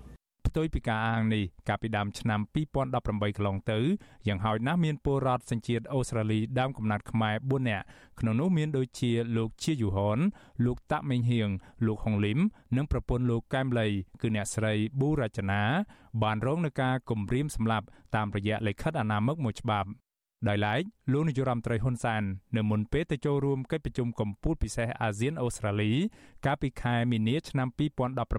[0.52, 2.40] ផ្ទុយពីការអាងនេះកាលពីដើមឆ្នាំ
[2.72, 3.78] 2018កន្លងទៅ
[4.26, 7.84] យ៉ាងហោចណាស់មានពលរដ្ឋសញ្ជាតិអូស្ត្រាលីដើមកំណត់ខ្មែរ4នាក់
[8.20, 10.18] ក្នុងនោះមានដូចជាលោកជាយូហន
[10.64, 11.48] លោកតាក់មេងហៀង
[11.86, 12.38] លោកហុងលឹម
[12.76, 13.88] និងប្រពន្ធលោកកែមលី
[14.20, 15.62] គឺអ្នកស្រីប៊ូរចនា
[16.22, 19.88] បានរងនឹងការគំរាមសម្លាប់តាមរយៈលិខិតអនាមិកមួយច្បាប់
[20.48, 22.22] ដោយឡែកលោកនាយរដ្ឋមន្ត្រីហ៊ុនសាន
[22.57, 25.92] នៅមុនពេលទៅចូលរួមកិច្ចប្រជុំកំពូលពិសេសអាស៊ានអូស្ត្រាលី
[26.46, 27.68] កាលពីខែមីនាឆ្នាំ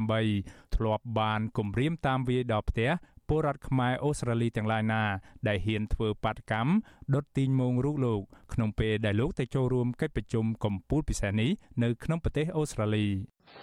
[0.01, 2.89] 2018ធ្លាប់បានគម្រាមតាមវាយដល់ផ្ទះ
[3.27, 5.03] ពលរដ្ឋខ្មែរអូស្ត្រាលីទាំងឡាយណា
[5.47, 6.71] ដែលហ៊ានធ្វើបាតកម្ម
[7.13, 8.21] ដុតទីងមងរូបលោក
[8.53, 11.51] ក្នុងពេលដែលលោកទៅចូលរួមកិច្ចប្រជុំកំពូលពិសេសនេះ
[11.83, 13.05] នៅក្នុងប្រទេសអូស្ត្រាលី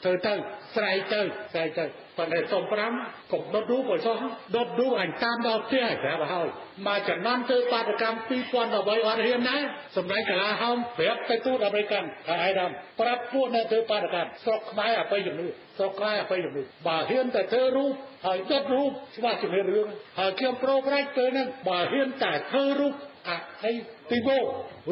[0.05, 0.35] ទៅទៅ
[0.75, 1.21] ស្រែកទៅ
[1.53, 1.85] ស្រែកទៅ
[2.19, 2.63] ប៉ុន្តែសុំ
[2.97, 4.17] 5កុំដុតរូបឲ្យសោះ
[4.57, 6.47] ដុតរូបអញតាមដល់ផ្ទះឲ្យប្រាប់ឲ្យ
[6.87, 9.57] មកចំនួនធ្វើបាតកម្ម2013អត់ហ៊ានណា
[9.97, 11.95] សម្រាប់កលាហោមប្រាប់ទៅទូតអាមេរិក
[12.29, 15.47] ថាឯដាមប្រាប់ពួកអ្នកធ្វើបាតកម្មស្រុកខ្មែរអបិយជំនឿ
[15.79, 17.93] ស្រុកខ្មែរអបិយជំនឿបើហ៊ានតែធ្វើរូប
[18.27, 19.87] ហើយដុតរូបច្បាស់ជំនឿរឿង
[20.19, 22.93] ហើយខ្ញុំប្រូប្រាច់ទៅនឹងបើហ៊ានតែធ្វើរូប
[23.29, 23.75] អាហើយ
[24.11, 24.39] ទីបោ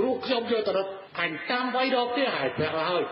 [0.03, 0.87] រូបខ្ញុំយកទៅដុត
[1.21, 3.05] អញតាមវាយដល់ផ្ទះឲ្យប្រាប់ឲ្យ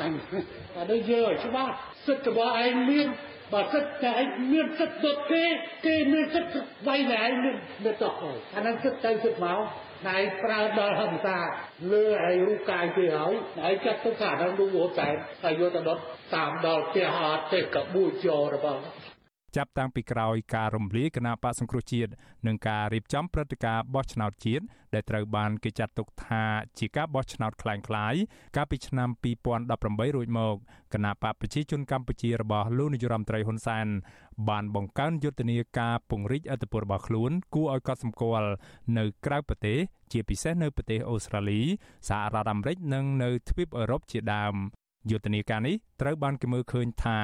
[0.00, 1.72] អានេះយើងឲ្យច្បាស់
[2.06, 3.06] សិទ្ធិរបស់ឯងមាន
[3.52, 5.44] បើសិទ្ធិតែឯងមានសិទ្ធិដុតគេ
[5.86, 8.12] គេមានសិទ្ធិវាយតែឯងមានមានតោះ
[8.56, 9.58] អាហ្នឹងសិទ្ធិទៅសិទ្ធិមក
[10.08, 11.38] ណៃប្រើដល់ហិង្សា
[11.92, 15.08] លើឯរូបកាយគេហើយណៃចាត់ទុកថាដល់រូបហូតតែ
[15.44, 15.98] តែយកទៅដុត
[16.34, 18.80] តាមដល់ផ្ទះអត់ទេកបួចចោរបស់
[19.57, 22.11] ចាប់តាំងពីក្រោយការរំលាយគណៈបកសង្គ្រោះជាតិ
[22.47, 26.43] និងការរៀបចំព្រឹត្តិការណ៍បោះឆ្នោតជាតិដែលត្រូវបានគេចាត់ទុកថា
[26.79, 28.21] ជាការបោះឆ្នោតคล้ายៗ
[28.55, 29.09] កាលពីឆ្នាំ
[29.63, 30.55] 2018រួចមក
[30.93, 33.87] គណៈបកប្រជាជនកម្ពុជារបស់លោកនាយរដ្ឋមន្ត្រីហ៊ុនសែន
[34.49, 38.49] បានបង្កើនយុទ្ធនាការពង្រីកអធិបតេយ្យរបស់ខ្លួនគួរឲ្យកត់សម្គាល់
[38.97, 39.79] នៅក្រៅប្រទេស
[40.11, 41.61] ជាពិសេសនៅប្រទេសអូស្ត្រាលី
[42.09, 44.55] សហរដ្ឋអាមេរិកនិងនៅទ្វីបអឺរ៉ុបជាដើម
[45.10, 47.18] យុទ្ធនាការនេះត្រូវបានគេមើលឃើញថា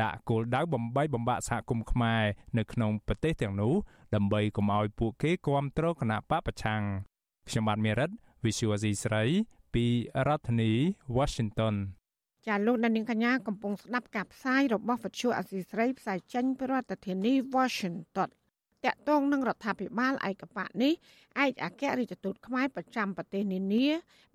[0.00, 2.22] ដាក់គោលដៅបំបីបំបាក់សហគមន៍ខ្មែរ
[2.58, 3.74] នៅក្នុងប្រទេសទាំងនោះ
[4.14, 6.82] ដើម្បីកុំឲ្យពួកគេគ្រប់គ្រងគណៈបកប្រឆាំង
[7.48, 8.10] ខ្ញុំបាទមេរិត
[8.44, 9.24] Visual C ស្រី
[9.74, 9.86] ពី
[10.26, 10.72] រដ្ឋធានី
[11.16, 11.74] Washington
[12.46, 18.30] ចាលោកដានីងកញ្ញាកំពុងស្ដាប់ការផ្សាយរបស់វិទ្យុអសីស្រីផ្សាយចេញពីរដ្ឋធានី Washington
[18.86, 20.92] តកតងនឹងរដ្ឋាភិបាលឯកបៈនេះ
[21.44, 23.86] ឯកអគ្គរដ្ឋទូតខ្មែរប្រចាំប្រទេសនានា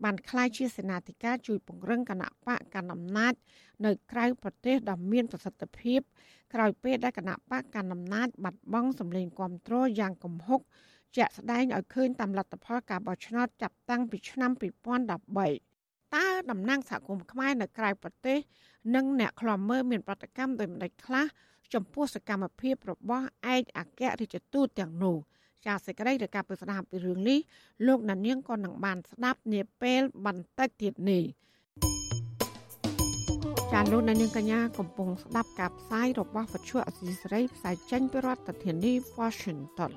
[0.03, 3.34] បានក្លាយជាសេនាធិការជួយពង្រឹងគណៈបកកណ្ដាលអំណាច
[3.86, 5.99] នៅក្រៅប្រទេសដ៏មានប្រសិទ្ធភាព
[6.53, 10.62] ក្រោយពេលដែលគណៈបកកណ្ដាលអំណាចបាត់បង់សម្លេងគាំទ្រយ៉ាងគំហុក
[11.17, 18.38] ជាក់ស្ដែងឲ្យឃើញតាមលទ្ធផលការបោះឆ្នោតចាប់តាំងពីឆ្នាំ2013តើតំណាងសហគមន៍ខ្មែរនៅក្រៅប្រទេស
[18.95, 21.25] និងអ្នកខ្លាំមើលមានប្រតិកម្មដោយម្ដេចខ្លះ
[21.73, 23.25] ចំពោះសកម្មភាពរបស់
[23.56, 25.17] ឯកអគ្គរដ្ឋទូតទាំងនោះ
[25.65, 27.39] ចាសសេចក្តីរាយការណ៍ពីស្ដាប់ពីរឿងនេះ
[27.88, 31.23] លោកណានៀងក៏នឹងបានស្ដាប់នាពេលបន្តិចទៀតនេះ
[33.71, 39.91] ចាលោកនាងកញ្ញាកំពុងស្ដាប់ការផ្សាយរបស់វិទ្យុអសីសេរីផ្សាយចេញពីរដ្ឋធានី Washington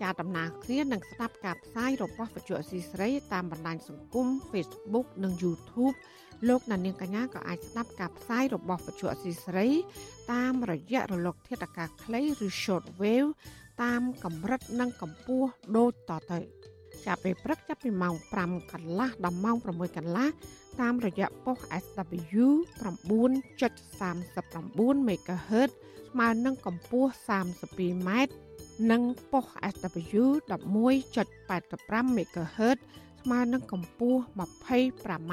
[0.00, 5.94] ជាដំណើរគ្នានឹងស្ដាប់ការផ្សាយរបស់វិទ្យុអសីសេរីតាមបណ្ដាញសង្គម Facebook និង YouTube
[6.48, 9.68] លោកអ្នកនាងកញ្ញាក៏អាចស្ដាប់ការផ្សាយរបស់វិទ្យុអសីសេរី
[10.32, 13.30] តាមរយៈរលក ធាតុអាកាសខ្លីឬ short wave
[13.82, 16.38] តាមកម្រិតនិងកម្ពស់ដូចតទៅ
[17.06, 20.28] ចាប់ពេលព្រឹកចាប់ពីម៉ោង5កន្លះដល់ម៉ោង6កន្លះ
[20.80, 22.46] តាមរយៈប៉ុស SW
[22.82, 25.70] 9.39 MHz
[26.10, 28.10] ស្មើនឹងកម្ពស់ 32m
[28.90, 29.44] និងប៉ុស
[29.74, 32.78] SW 11.85 MHz
[33.22, 35.32] ស្មើនឹងកម្ពស់ 25m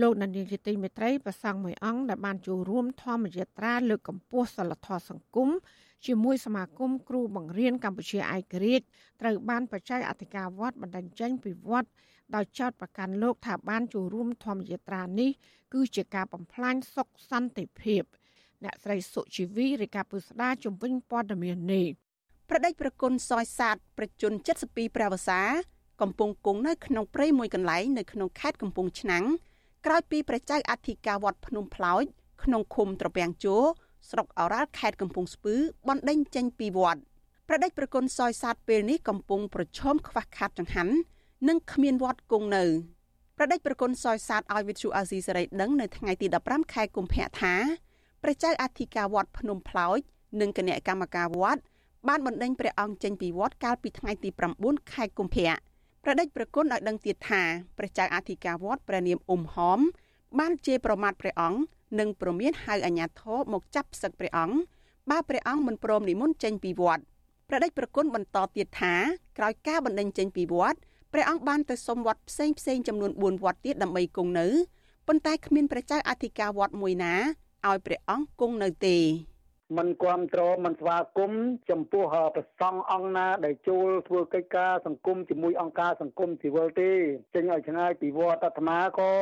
[0.00, 5.48] លោកនានីជាទីមេត្រីប្រសង់មួយអង្គដែលបានចូលរួមធម្មយាត្រាលើកកម្ពស់សិលធម៌សង្គម
[6.06, 8.86] ជាមួយសមាគមគ្រូបង្រៀនកម្ពុជាឯករាជ្យ
[9.20, 11.90] ត្រូវបានបច្ច័យអធិការវត្តបណ្ដឹងចេញពីវត្ត
[12.34, 15.30] ដោយចោទប្រកាន់លោកថាបានចូលរួមធម្មយាត្រានេះ
[15.74, 18.02] គឺជាការបំផ្លាញសុខសន្តិភាព
[18.64, 21.86] អ្នកស្រីសុជីវីរាយការណ៍ពីស្ដារជំវិញព័ត៌មាននេះ
[22.48, 24.32] ប្រដេចប្រគុណសយសាទប្រជជន
[24.64, 25.40] 72ព្រះវសា
[26.00, 29.24] កំពុងគង់នៅក្នុងព្រៃមួយកន្លែងនៅក្នុងខេត្តកំពង់ឆ្នាំង
[29.86, 32.02] ក្រោយពីព្រះចៅអធិការវត្តភ្នំផ្លោច
[32.44, 33.56] ក្នុងឃុំត្រពាំងជោ
[34.10, 35.54] ស្រុកអូរ៉ាល់ខេត្តកំពង់ស្ពឺ
[35.88, 37.00] បណ្ដេញចេញពីវត្ត
[37.48, 40.94] ប្រដេចប្រគុណសយសាទពេលនេះកំពុងប្រឈមខ្វះខាតចង្ហាន់
[41.48, 42.64] និងគ្មានវត្តគង់នៅ
[43.36, 47.54] ប្រដេចប្រគុណសយសាទឲ្យវិទ្យុអាស៊ីសេរីដឹងនៅថ្ងៃទី15ខែកុម្ភៈថា
[48.22, 49.98] ព្រះចៅអធិការវត្តភ្នំផ្លោច
[50.40, 51.60] និងគណៈកម្មការវត្ត
[52.08, 55.50] បានបណ្ដេញព្រះអង្គចេញពីវត្តកាលពីថ្ងៃទី9ខែកុម្ភៈ
[56.08, 57.42] ប្រដេចប្រគុណឲ្យដឹងទៀតថា
[57.78, 59.80] ព្រះចៅអធិការវត្តព្រះនាមអ៊ុំហម
[60.38, 61.60] បានជេរប្រមាថព្រះអង្គ
[61.98, 64.56] និងប្រមានហៅអាជ្ញាធរមកចាប់ផ្សឹកព្រះអង្គ
[65.10, 67.02] បើព្រះអង្គមិនព្រមនិមន្តចេញពីវត្ត
[67.48, 68.94] ព្រះដេចប្រគុណបន្តទៀតថា
[69.38, 70.78] ក្រោយការបណ្ដេញចេញពីវត្ត
[71.12, 74.46] ព្រះអង្គបានទៅសុំវត្តផ្សេងផ្សេងចំនួន4វត្តទៀតដើម្បីគង់នៅ
[75.06, 77.14] ប៉ុន្តែគ្មានព្រះចៅអធិការវត្តមួយណា
[77.68, 78.96] ឲ្យព្រះអង្គគង់នៅទេ
[79.74, 82.04] មិនគ្រប់គ្រងមិនស្វាគមន៍ចំពោះ
[82.36, 86.90] ប្រសង់អង្គណាដែលចូលធ្វើកិច្ចការសង្គមជាមួយអង្គការសង្គមស៊ីវិលទេ
[87.34, 89.12] ចេញឲ្យឆ្ងាយពីវត្តអាត្មាក៏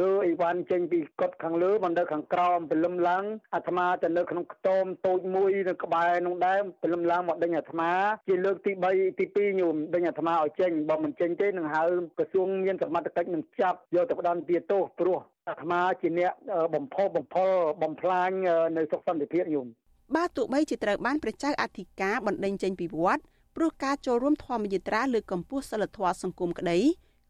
[0.00, 7.90] រើអីវ៉ាន់ចេញពីកុដខាងលើមកនៅខាងក្រោមព្រលឹមឡើងអាត្មាទៅនៅក្នុងខ្ទមតូចមួយនៅក្បែរនោះដែរព្រលឹមឡើងមកដេញអាត្មា
[8.28, 11.82] ជាលើកទី3ទី2ញោមដេញអាត្មាឲ្យចេញបើមិនចេញទេនឹងហៅ
[12.18, 16.32] ក្រសួងមានសមត្ថកិច្ចនឹងចាប់យកទៅផ្ដន់ទាទោសព្រោះអាត្មាជាអ្នក
[16.74, 17.50] បំផុសបំផុល
[17.82, 18.30] បំផ្លាញ
[18.76, 19.68] នៅសុខសន្តិភាពញោម
[20.14, 23.22] បើទោះបីជាត្រូវបានព្រះចៅអធិការបណ្ដេញចេញពីវត្ត
[23.56, 26.78] ព្រោះការចូលរួមធម្មយាត្រាលើកកម្ពស់សិលធម៌សង្គមក្តី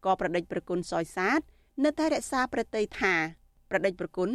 [0.04, 1.40] ក៏ប្រដេចប្រគុណសយសាទ
[1.84, 3.14] នៅតែរក្សាប្រតិយថា
[3.70, 4.30] ប្រដេចប្រគុណ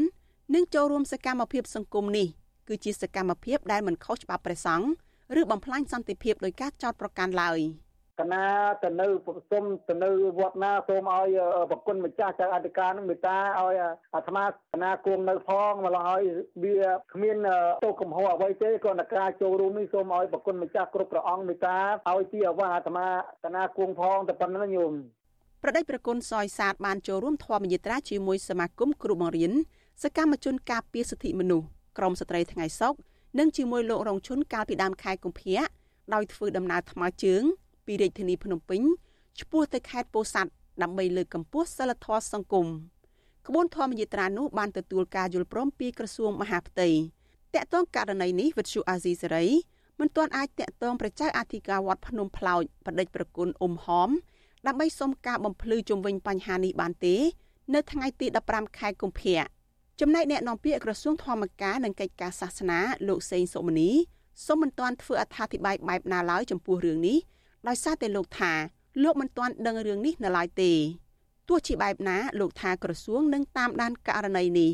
[0.54, 2.28] នឹងចូលរួមសកម្មភាពសង្គមនេះ
[2.68, 4.88] គឺជាសកម្មភាពដែលមិនខុសច្បាប់ព្រះសង្ឃ
[5.40, 7.60] ឬបំផ្លាញសន្តិភាពដោយការចោទប្រកាន់ឡើយ។
[8.20, 8.46] កណា
[8.84, 9.08] ទៅនៅ
[9.52, 11.38] សុំទៅនៅវត្តណាសូមឲ្យ
[11.72, 13.76] ប្រគុណម្ចាស់ចៅអធិការនឹងមេត្តាឲ្យ
[14.16, 16.24] អាត្មាកណាគង់នៅផងមកឲ្យ
[16.64, 16.78] វា
[17.14, 17.38] គ្មាន
[17.84, 21.78] ទោសកំហុសអ្វីទេគ្រាន់តែការចូលរួមនេះសូមឲ្យប្រគុណម្ចាស់គ្រប់ព្រះអង្គមេត្តា
[22.10, 23.08] ឲ្យទីអាវាសអាត្មា
[23.46, 24.94] កណាគង់ផងតែប៉ុណ្្នឹងញោម
[25.64, 29.52] ប្រដេចប្រគុណសយសាទបានចូលរួមធម្មយាត្រាជាមួយសមាគមគ្រូបង្រៀន
[30.04, 32.94] សកម្មជនការពារសិទ្ធិមនុស្សក្រមស្ត្រីថ្ងៃសុក
[33.40, 35.64] និងជាមួយលោករងឈុនកាលពីដើមខែកុម្ភៈ
[36.14, 37.44] ដោយធ្វើដំណើរថ្មើរជើង
[37.90, 38.82] ពីរាជធានីភ្នំពេញ
[39.40, 42.68] ឆ្ពោះទៅខេត្តពោធិ៍សាត់ដើម្បីលើកកម្ពស់សិលធម៌សង្គម
[43.48, 46.90] ក្បួនធម្មយាត្រានោះបានទទួលការយល់ព្រមពីក្រសួងមហាផ្ទៃ
[47.56, 49.46] តកតងករណីនេះវិទ្យុអាស៊ីសេរី
[50.00, 54.10] មិនទាន់អាចតកតងប្រជាអធិការវត្តភ្នំផ្លោចបដិជ្ញប្រគុណអ៊ុំហម
[54.68, 57.16] ដើម្បីសុំការបំភ្លឺជុំវិញបញ្ហានេះបានទេ
[57.74, 59.42] នៅថ្ងៃទី15ខែកុម្ភៈ
[60.00, 63.92] ចំណែកអ្នកនាំពាក្យក្រសួងធម្មការនិងកិច្ចការសាសនាលោកសេងសុមនី
[64.46, 67.18] សូមមិនទាន់ធ្វើអត្ថាធិប្បាយបែបណាឡើយចំពោះរឿងនេះ
[67.68, 68.54] ដោយសារតែលោកថា
[69.04, 70.72] លោកមិនទាន់ដឹងរឿងនេះនៅឡើយទេ
[71.50, 74.72] ទោះជាបែបណាលោកថាក្រសួងនឹងតាមដានករណីនេះ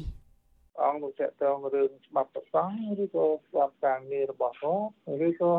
[0.81, 4.91] អង្គនោះចាក់តងរឿងច្បាប់ប្រសង់ឬក៏ច្បាប់ការងាររបស់គាត់
[5.27, 5.51] ឬក៏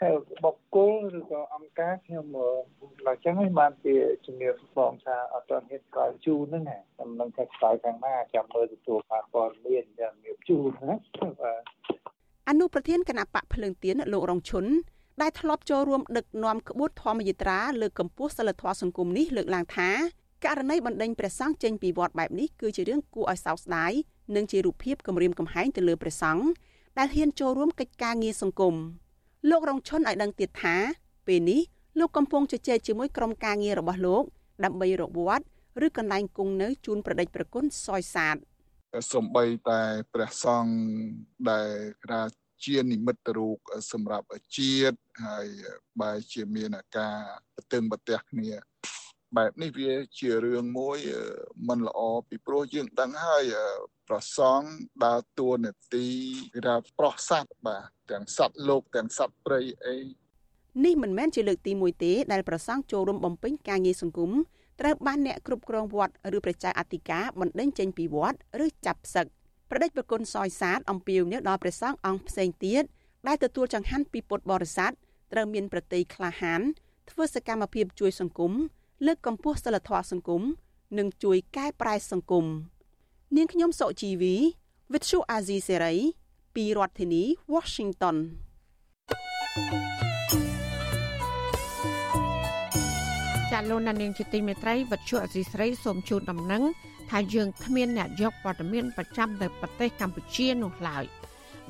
[0.00, 0.10] ខែ
[0.44, 2.26] បុគ្គលឬក៏អង្គការខ្ញុំ
[3.06, 3.94] ឡើយចឹងឯងបានជា
[4.26, 10.94] ជំនាញបងថាអត់ទាន់ហ៊ានក្រោយជូនហ្នឹងណាខ្ញុំនឹងថាខ្សោយខាងណាចាំមើលទទួលបានព័ត៌មានចាំមានជូនណា
[11.40, 11.62] បាទ
[12.48, 14.66] អនុប្រធានគណៈបកភ្លើងទៀនលោករងឈុន
[15.20, 19.90] ដែលធ្លាប់ចូលរួមដឹកនាំក្បួនធម្មយាត្រាលើកកម្ពស់សិលធម៌សង្គមនេះលើកឡើងថា
[20.44, 23.92] ករណីបណ្ដេញព្រះសង្ឃចេញពីវត្តបែបនេះគឺជារឿងគួរឲ្យសោកស្ដាយ
[24.36, 26.44] និងជារូបភាពគំរាមកំហែងទៅលើព្រះសង្ឃ
[26.98, 28.74] ដែលហ៊ានចូលរួមកិច្ចការងារសង្គម
[29.50, 30.76] លោករងឈុនឲ្យដឹងទៀតថា
[31.26, 31.60] ពេលនេះ
[31.98, 34.24] លោកកំពុងជជែកជាមួយក្រុមការងាររបស់លោក
[34.64, 35.44] ដើម្បីរកវត្ត
[35.86, 38.36] ឬកន្លែងគង់នៅជូនប្រដេចប្រគុណសយសាទ
[39.12, 39.80] សំបីតែ
[40.14, 40.72] ព្រះសង្ឃ
[41.50, 41.70] ដែល
[42.04, 42.22] ក្រា
[42.66, 43.56] ជានិមិត្តរូប
[43.92, 45.46] សម្រាប់ជាតិហើយ
[46.00, 47.18] បែរជាមានការ
[47.54, 48.52] ប្រទឹងប្រទះគ្នា
[49.36, 50.98] បែបនេះវាជារឿងមួយ
[51.68, 53.44] មិនល្អពីព្រោះយើងដឹងហើយ
[54.08, 54.60] ប្រសង
[55.04, 56.06] ដើរតួនាទី
[56.54, 59.96] គេថាប្រោះសัตว์បាទទាំងសត្វលោកទាំងសត្វព្រៃអី
[60.84, 64.30] នេះមិនមែនជាលើកទី1ទេដែលប្រសងចូលរួមបំពេញការងារសង្គម
[64.80, 69.26] ត្រូវបានអ្នកគ្រប់គ្រងវត្តឬប្រជាអធិការបណ្ដេញចេញពីវត្តឬចាប់ផ្សឹក
[69.70, 72.84] ប្រដេចប្រគុណសយសាទអំពាវនាវដល់ព្រះសង្ឃអង្គផ្សេងទៀត
[73.26, 74.92] ដែលទទួលចង្ហាន់ពីពុទ្ធបរិស័ទ
[75.32, 76.60] ត្រូវមានប្រតិយក្លាហាន
[77.10, 78.52] ធ្វើសកម្មភាពជួយសង្គម
[79.06, 80.42] លើកកម្ពស់សិលធម៌សង្គម
[80.98, 82.46] និងជួយកែប្រែសង្គម
[83.36, 84.36] នាងខ្ញុំសុជីវី
[84.92, 85.96] With Shu Azizi Serai
[86.54, 87.22] ពីរដ្ឋធានី
[87.54, 88.16] Washington
[93.50, 96.62] ចាលោកនាងជាទីមេត្រីវັດឈុអសីស្រីសូមជូនដំណឹង
[97.10, 101.04] ថាយើងគ្មានអ្នកយកព័ត៌មានប្រចាំនៅប្រទេសកម្ពុជានោះឡើយ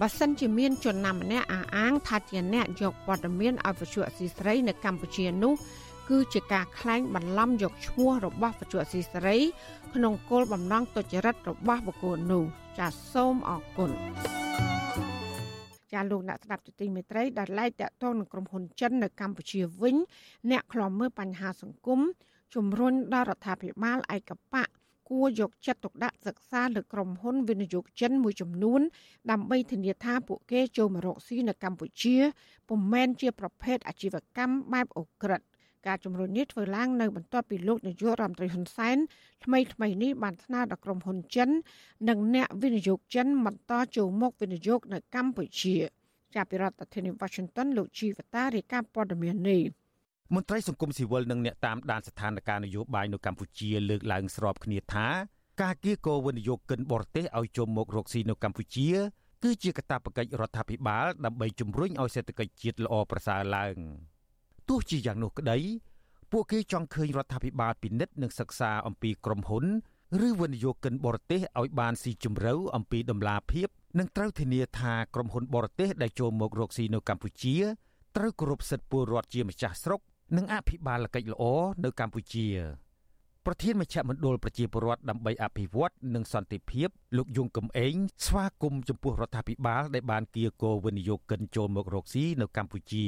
[0.01, 5.55] បើសិនជាមានជនណាម្នាក់អះអាងថាជាអ្នកយកព័ត៌មានឲ្យវិទ្យុអសីស្រីនៅកម្ពុជានោះ
[6.09, 9.37] គឺជាការក្លែងបន្លំយកឈ្មោះរបស់វិទ្យុអសីស្រី
[9.95, 12.45] ក្នុងគោលបំណងទុច្ចរិតរបស់បុគ្គលនោះ
[12.79, 13.91] ចាសសូមអរគុណ
[15.93, 19.97] ចាលោកអ្នកស្ដាប់ទទីមេត្រីដែលឡែកតាក់ទងនឹងក្រុមហ៊ុនចិននៅកម្ពុជាវិញ
[20.51, 22.01] អ្នកខ្លំមើលបញ្ហាសង្គម
[22.55, 24.65] ជំរុញដល់រដ្ឋាភិបាលឯកបៈ
[25.11, 28.81] គួរយកចិត្តទុកដាក់សិក្សាលើក្រុមហ៊ុនវិនិយោគចិនមួយចំនួន
[29.31, 32.17] ដើម្បីធានាថាពួកគេចូលមករកស៊ីនៅកម្ពុជា
[32.69, 35.41] ពុំមែនជាប្រភេទអាជីវកម្មបែបអូក្រិត
[35.87, 38.97] ការជំរុញនេះធ្វើឡើងនៅបន្ទាប់ពីលោកនាយករដ្ឋមន្ត្រីហ៊ុនសែន
[39.45, 41.49] ថ្មីថ្មីនេះបានស្នើដល់ក្រុមហ៊ុនចិន
[42.09, 45.77] និងអ្នកវិនិយោគចិនបន្តចូលមកវិនិយោគនៅកម្ពុជា
[46.35, 49.63] ចាប់ពីរដ្ឋធានី Washington លោកជីវតារាយការណ៍ព័ត៌មាននេះ
[50.35, 55.07] មន្ត្រីសង្គមស៊ីវិលនិងអ្នកតាមដានស្ថានភាពនយោបាយនៅកម្ពុជាលើកឡើងស្របគ្នាថា
[55.63, 58.91] ការគៀកោវិនិយោគិនបរទេសឲ្យចូលមករកស៊ីនៅកម្ពុជា
[59.43, 63.77] គឺជាកាតព្វកិច្ចរដ្ឋាភិបាលដើម្បីជំរុញឲ្យសេដ្ឋកិច្ចជាតិល្អប្រសើរឡើង
[64.69, 65.59] ទោះជាយ៉ាងនោះក្តី
[66.33, 69.65] ពួកគេចង់ឃើញរដ្ឋាភិបាលពិនិត្យនិងសិក្សាអំពីក្រុមហ៊ុន
[70.27, 73.69] ឬវិនិយោគិនបរទេសឲ្យបានស៊ីជម្រៅអំពីដំណាភាព
[73.99, 77.57] និងត្រូវធានាថាក្រុមហ៊ុនបរទេសដែលចូលមករកស៊ីនៅកម្ពុជា
[78.17, 80.01] ត្រូវគោរពសិទ្ធិពលរដ្ឋជាម្ចាស់ស្រុក
[80.37, 81.45] និងអភិបាលកិច្ចល្អ
[81.85, 82.47] នៅកម្ពុជា
[83.47, 87.95] ប្រធានមជ្ឈមណ្ឌលប្រជាពលរដ្ឋដើម្បីអភិវឌ្ឍនិងសន្តិភាពលោកយងកំឯង
[88.27, 93.07] ស្វាគមន៍ចំពោះរដ្ឋាភិបាលដែលបានគៀកោវិនិយោគិនចូលមករកស៊ីនៅកម្ពុជា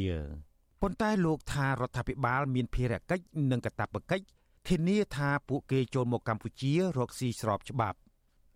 [0.83, 4.25] ប៉ុន្តែលោកថារដ្ឋាភិបាលមានភារកិច្ចនិងកាតព្វកិច្ច
[4.69, 7.99] ធានាថាពួកគេចូលមកកម្ពុជារកស៊ីស្របច្បាប់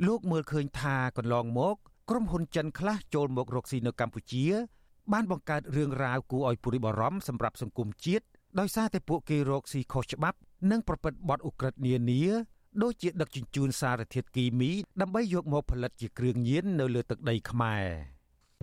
[0.07, 1.77] លោកមើលឃើញថាកន្លងមក
[2.11, 4.45] ក្រុមហ៊ុនចិនខ្លះចូលមករកស៊ីនៅកម្ពុជា
[5.13, 8.27] បានបង្កើតរឿងរ៉ាវគួរឲ្យព្រួយបារម្ភសម្រាប់សង្គមជាតិ
[8.59, 10.39] ដោយសារតែពួកគេរកស៊ីខុសច្បាប់
[10.71, 12.23] និងប្រព្រឹត្តបទឧក្រិដ្ឋនានា
[12.83, 17.87] ដូចជាដឹកជញ្ជូនសារធាតុគីមីដើម្បីយកមកផលិតជាគ្រឿងញៀននៅលើទឹកដីខ្មែរ។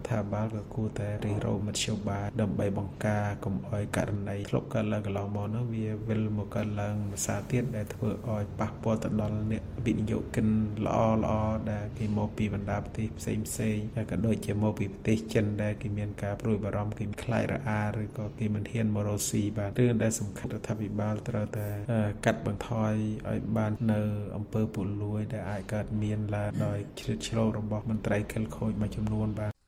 [0.09, 10.47] ថាបាលក៏គួរតែរិះរោមធ្យោបាយដើម្បីបង្ការកុំឲ្យករណីធ្លាប់កើតឡើងកន្លងមកនោះវាវិលមកកើតឡើងមួយសារទៀតដែលធ្វើឲ្យប៉ះពាល់ទៅដល់អ្នកវិនិយោគិន
[10.85, 11.33] ល្អល្អ
[11.71, 21.67] ដែលគេមកពីបណ្ដាប្រទេសផ្សេងផ្សេងហើយក៏ដូចជាមកពីប្រទេសចិនដែលគេមានការព្រួយបារម្ភគេខ្លាចរអាឬក៏គេមិនហ៊ានមករកស៊ីបាទរឿងដែលសំខាន់រដ្ឋាភិបាលត្រូវតែ
[22.25, 22.93] កាត់បន្ថយ
[23.29, 24.01] ឲ្យបាននៅ
[24.37, 29.62] អំពើពុលួយដែលអាចកើតមានឡើងដោយជ្រៀតជ្រោករបស់មន្ត្រីខិលខូចមួយចំនួនបាទ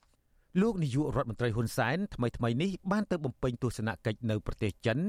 [0.62, 5.00] លោកនាយករដ្ឋមន្ត្រីហ៊ុនសែនថ្មីថ្មីនេះបានទៅបំពេញទស្សនកិច្ចនៅប្រទេសចិន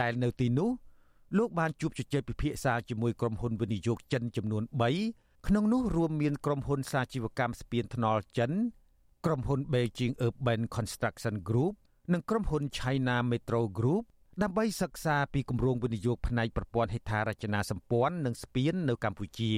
[0.00, 0.70] ដែលនៅទីនោះ
[1.38, 4.62] លោកបានជួបជជែកពិភាក្សាជាមួយក្រុមហ៊ុនវិនិយោគចិនចំនួន
[5.04, 8.52] 3ក្នុងនោះរួមមានក្រុមហ៊ុនសាជីវកម្មស្ពានថ្នល់ចិន
[9.24, 11.74] ក្រុមហ៊ុន Beijing Urban Construction Group
[12.12, 14.04] និងក្រុមហ៊ុន China Metro Group
[14.42, 19.52] ដើម្បីសិក្សាពីគម្រោងវិនិយោគផ្នែកប្រព័ន្ធហេដ្ឋារចនាសម្ព័ន្ធនិងស្ពាននៅកម្ពុជា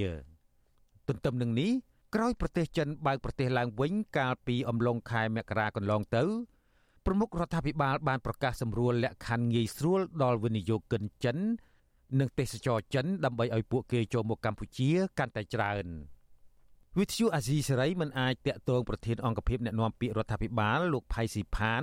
[1.08, 1.70] ទន្ទឹមនឹងនេះ
[2.14, 6.24] ក្រោយប្រទេសចិនបើកប្រទេសឡើងវិញកាលពីអំឡុងខែមករាកន្លងទៅ
[7.06, 11.36] ប្រមុខរដ្ឋាភិបាលបានប្រកាសសម្រួលលក្ខខណ្ឌងាយស្រួលដល់វិនិយោគិនចិន
[12.20, 15.86] និងទេសចរចិនដើម្បីឲ្យពួកគេចូលមកកម្ពុជាកាន់តែច្រើន
[16.98, 21.82] វិទ្យុអាស៊ីសេរីមិនអាចតាក់ទងប្រធានអង្គភិបអ្នកណែនាំពាក្យរដ្ឋាភិបាលលោកផៃស៊ីផាន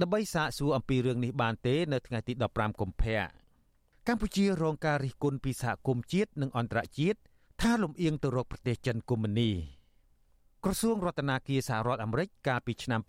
[0.00, 3.18] ដើម្បីសាកសួរអំពីរឿងនេះបានទេនៅថ្ងៃទី15កុម្ភៈ
[4.08, 7.18] កម្ពុជារងការរិះគន់ពីសហគមន៍ជាតិនិងអន្តរជាតិ
[7.62, 9.50] ថាលំអៀងទៅរកប្រទេសចិនកុម្មុយនី
[10.64, 13.00] ក្រសួងរដ្ឋាភិបាលសហរដ្ឋអាមេរិកកាលពីឆ្នាំ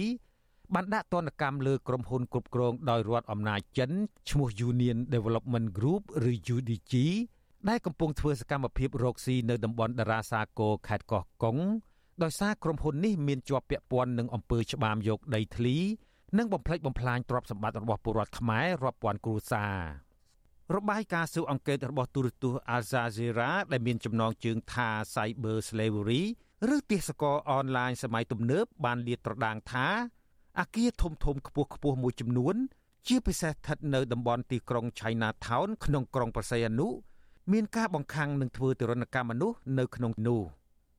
[0.00, 3.90] 2020បានដាក់ទណ្ឌកម្មលើក្រុមហ៊ុនគ្រប់គ្រងដោយរដ្ឋអំណាចចិន
[4.30, 6.94] ឈ្មោះ Union Development Group ឬ UDG
[7.68, 11.56] ដែលកំពុងធ្វើសកម្មភាពរកស៊ីនៅតំបន់តារាសាគរខេត្តកោះកុង
[12.22, 15.76] ដោយសារក្រុមហ៊ុននេះមានជាប់ពាក់ព័ន្ធនឹងអំពើច្បាមយកដីធ្លី
[16.38, 20.03] និងបំផ្លិចបំផ្លាញទ្រព្យសម្បត្តិរបស់ពលរដ្ឋខ្មែររាប់ពាន់គ្រួសារ
[20.72, 26.22] របាយការណ៍ស៊ើបអង្កេតរបស់ទូរទស្សន៍ Al Jazeera ដែលមានចំណងជើងថា Cyber Slavery
[26.74, 29.86] ឬទេសកលអនឡាញសម័យទំនើបបានលាតត្រដាងថា
[30.60, 32.56] អាគារធំធំខ្ពស់ខ្ពស់មួយចំនួន
[33.06, 36.88] ជាពិសេសស្ថិតនៅតំបន់ទីក្រុង Chinatown ក្នុងក្រុងប្រស័យអនុ
[37.52, 40.42] មានការបង្ខាំងនិងធ្វើទរណកម្មមនុស្សនៅក្នុងនោះ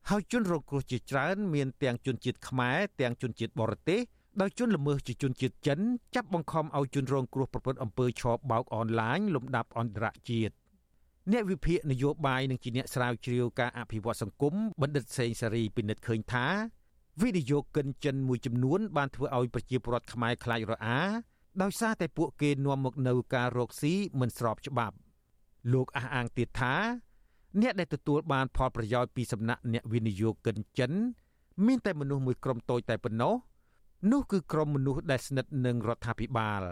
[0.10, 4.00] ហើយជនរងគ្រោះជាច្រើនមានទាំងជនជាតិខ្មែរទាំងជនជាតិបរទេស
[4.42, 5.80] ដោយជនល្មើសជាជនជាតិចិន
[6.16, 10.54] ចាប់បង្ខំឲ្យជនរងគ្រោះប្រព្រឹត្តអំពើឆបោកអនឡាញលំដាប់អន្តរជាតិ
[11.32, 16.46] អ្នកវិភាគនយោបាយនិងជាអ្នកស្រាវជ្រាវការអភិវឌ្ឍសង្គមបណ្ឌិតសេងសេរីពិនិត្យឃើញថា
[17.22, 21.00] វិនិយោគិនចិនមួយចំនួនបានធ្វើឲ្យប្រជាពលរដ្ឋខ្មែរខ្លាចរអា
[21.62, 24.96] ដោយសារតែពួកគេនាំមកនៅការរកស៊ីមិនស្របច្បាប់
[25.74, 26.76] លោកអះអាងទៀតថា
[27.62, 30.92] អ្នកដែលទទួលបានផលប្រយោជន៍ពីសំណាក់អ្នកវិនិយោគិនចិន
[31.66, 33.34] មានតែមនុស្សមួយក្រុមតូចតែប៉ុណ្ណោះ
[34.12, 36.64] នោះគឺក្រុមមនុស្សដែលស្និទ្ធនឹងរដ្ឋាភិបាល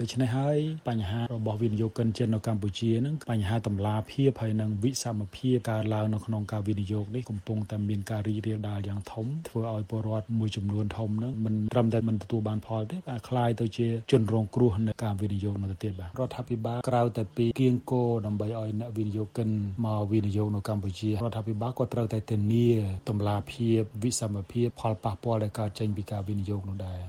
[0.00, 0.58] ដូច្នេះហើយ
[0.88, 19.48] បញ្ហារបស់វិនិយោគិនចិននៅកម្ពុជានឹងបញ្ហាតម្លាភាពហើយនិងវិសមភាពកើតឡើងនៅក្នុងការវិនិយោគនេះកំពុងតែមានការរីករាលដាលយ៉ាងធំធ្វើឲ្យពលរដ្ឋមួយចំនួនធំនឹងមិនត្រឹមតែមិនទទួលបានផលទេតែคล้ายទៅជាជនរងគ្រោះនៃការវិនិយោគនៅទៅទៀតបាទរដ្ឋាភិបាលក្រៅតែពីគៀងគោដើម្បីឲ្យអ្នកវិនិយោគិន
[19.84, 22.68] មកវិនិយោគនៅកម្ពុជារដ្ឋាភិបាលក៏ត្រូវតែធានា
[23.08, 27.00] តម្លាភាពវិសមភាពផលប៉ះពាល់ដែលកើតចេញពីការវិនិយោគនោះដែរ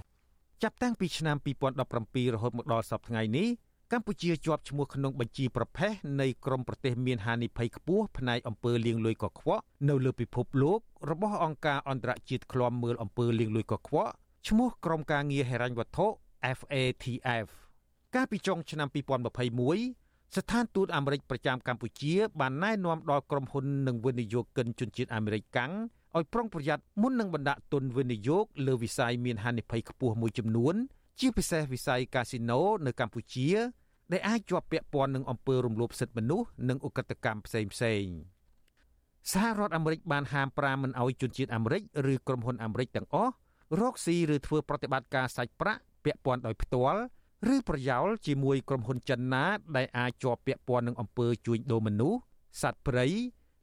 [0.65, 1.37] ចាប់តាំងពីឆ្នាំ
[1.87, 3.49] 2017រហូតមកដល់សប្តាហ៍នេះ
[3.93, 10.79] កម្ពុជាជាប់ឈ្មោះក្នុងបញ្ជីប្រភេទនៃក្រុមប្រទេសមានហានិភ័យខ្ពស់ផ្នែកអំពើលាងលុយកខ្វក់នៅលើពិភពលោក
[11.11, 14.11] របស់អង្គការអន្តរជាតិឃ្លាំមើលអំពើលាងលុយកខ្វក់
[14.49, 16.07] ឈ្មោះក្រុមការងារហិរញ្ញវត្ថុ
[16.59, 17.47] FATF
[18.15, 18.89] កាលពីចុងឆ្នាំ
[19.63, 25.73] 2021ស្ថានទូតអាមេរិកប្រចាំកម្ពុជាបានណែនាំដល់ក្រុមហ៊ុននិងវិនិយោគិនជនជាតិអាមេរិកកាំង
[26.17, 30.75] ឲ្យប្រុងប្រយ័ត្នមុននឹងបណ្ដាក់ទុនវិនិយោគលើវិស័យមានហានិភ័យខ្ពស់មួយចំនួន
[31.21, 33.49] ជាពិសេសវិស័យកាស៊ីណូនៅកម្ពុជា
[34.13, 38.05] ដែលអាចជាប់ពាក់ព័ន្ធនឹងអំពើរំលោភសិទ្ធិមនុស្សនិងឧក្រិដ្ឋកម្មផ្សេងផ្សេង
[39.33, 41.83] សហរដ្ឋអាមេរិកបានហាមប្រាមមិនឲ្យជនជាតិអាមេរិក
[42.13, 43.33] ឬក្រុមហ៊ុនអាមេរិកទាំងអស់
[43.81, 47.01] រកស៊ីឬធ្វើប្រតិបត្តិការសាច់ប្រាក់ពាក់ព័ន្ធដោយផ្ទាល់
[47.55, 49.45] ឬប្រយោលជាមួយក្រុមហ៊ុនចិនណា
[49.77, 52.21] ដែលអាចជាប់ពាក់ព័ន្ធនឹងអំពើជួញដូរមនុស្ស
[52.63, 53.07] សត្វព្រៃ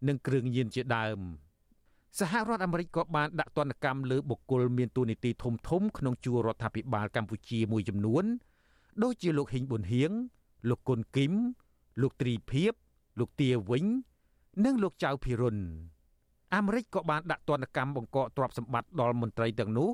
[0.07, 1.19] និងគ្រឿងញៀនជាដើម
[2.19, 8.25] សហរដ្ឋអាមេរិកក៏បានដាក់ទណ្ឌកម្មលើបុគ្គលមានតួនាទីធំធំក្នុងជួររដ្ឋាភិបាលកម្ពុជាមួយចំនួន
[9.03, 10.11] ដូចជាលោកហ៊ីងប៊ុនហៀង
[10.69, 11.33] លោកគុនគឹម
[12.01, 12.73] លោកទ្រីភិប
[13.19, 13.85] លោកទាវិញ
[14.65, 15.57] និងលោកចៅភិរុន
[16.55, 19.89] អាមេរិកក៏បានដាក់ទណ្ឌកម្មបង្កកទ្រព្យសម្បត្តិដល់មន្ត្រីទាំងនោះ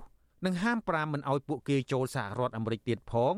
[0.46, 3.36] និងហាមប្រាមមិនឲ្យពួកគេចូលសហរដ្ឋអាមេរិកទៀតផង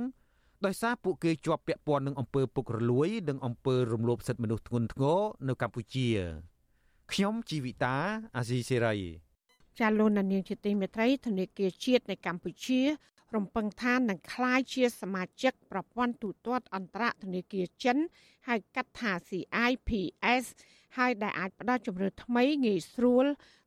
[0.65, 6.09] ដោយសារពួកគេជាប់ពាក់ព័ន្ធនឹងអំពើពុករលួយ និងអំពើរំលោភសិទ្ធិមនុស្សធ្ងន់ធ្ងរនៅកម្ពុជា
[7.13, 7.95] ខ្ញុំជីវិតា
[8.37, 8.95] អាស៊ីសេរី
[9.79, 12.81] ចាលោកនាងជាទីមេត្រីធនធានជាតិនៃកម្ពុជា
[13.35, 17.97] រំពឹងថានឹងក្លាយជាសមាជិកប្រព័ន្ធទូទាត់អន្តរធនាគារចិន
[18.47, 20.43] ហៅកាត់ថា CIPS
[20.97, 23.25] ហើយដែលអាចផ្ដល់ជំរឿថ្មីងាយស្រួល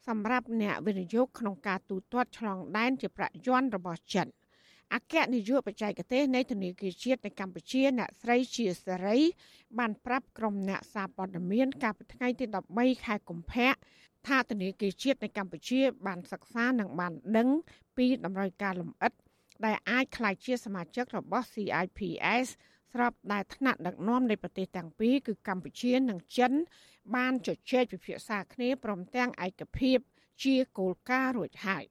[0.09, 4.26] សម្រាប់អ្នកវិនិយោគក្នុងការទូទាត់ឆ្លងដែនជាប្រាក់យន់របស់ចិន
[4.95, 9.18] អគ្គនាយកបច្ចេកទេសនៃធនាគារជាតិនៅកម្ពុជាអ្នកស្រីជាសេរី
[9.78, 13.72] បានប្រាប់ក្រុមអ្នកសារព័ត៌មានកាលពីថ្ងៃទី13ខែកុម្ភៈ
[14.26, 17.49] ថាធនាគារជាតិនៅកម្ពុជា បានសិក្សានិងបានដឹង
[17.97, 19.12] ពីតម្រូវការលម្អិត
[19.64, 22.47] ដែលអាចក្លាយជាសមាជិករបស់ CIPS
[22.93, 26.53] ស្របដែលថ្នាក់ដឹកនាំនៃប្រទេសទាំងពីរគឺកម្ពុជានិងចិន
[27.16, 29.99] បានជជែកពិភាក្សាគ្នាព្រមទាំងឯកភាព
[30.45, 31.84] ជាគោលការណ៍រួចហើយ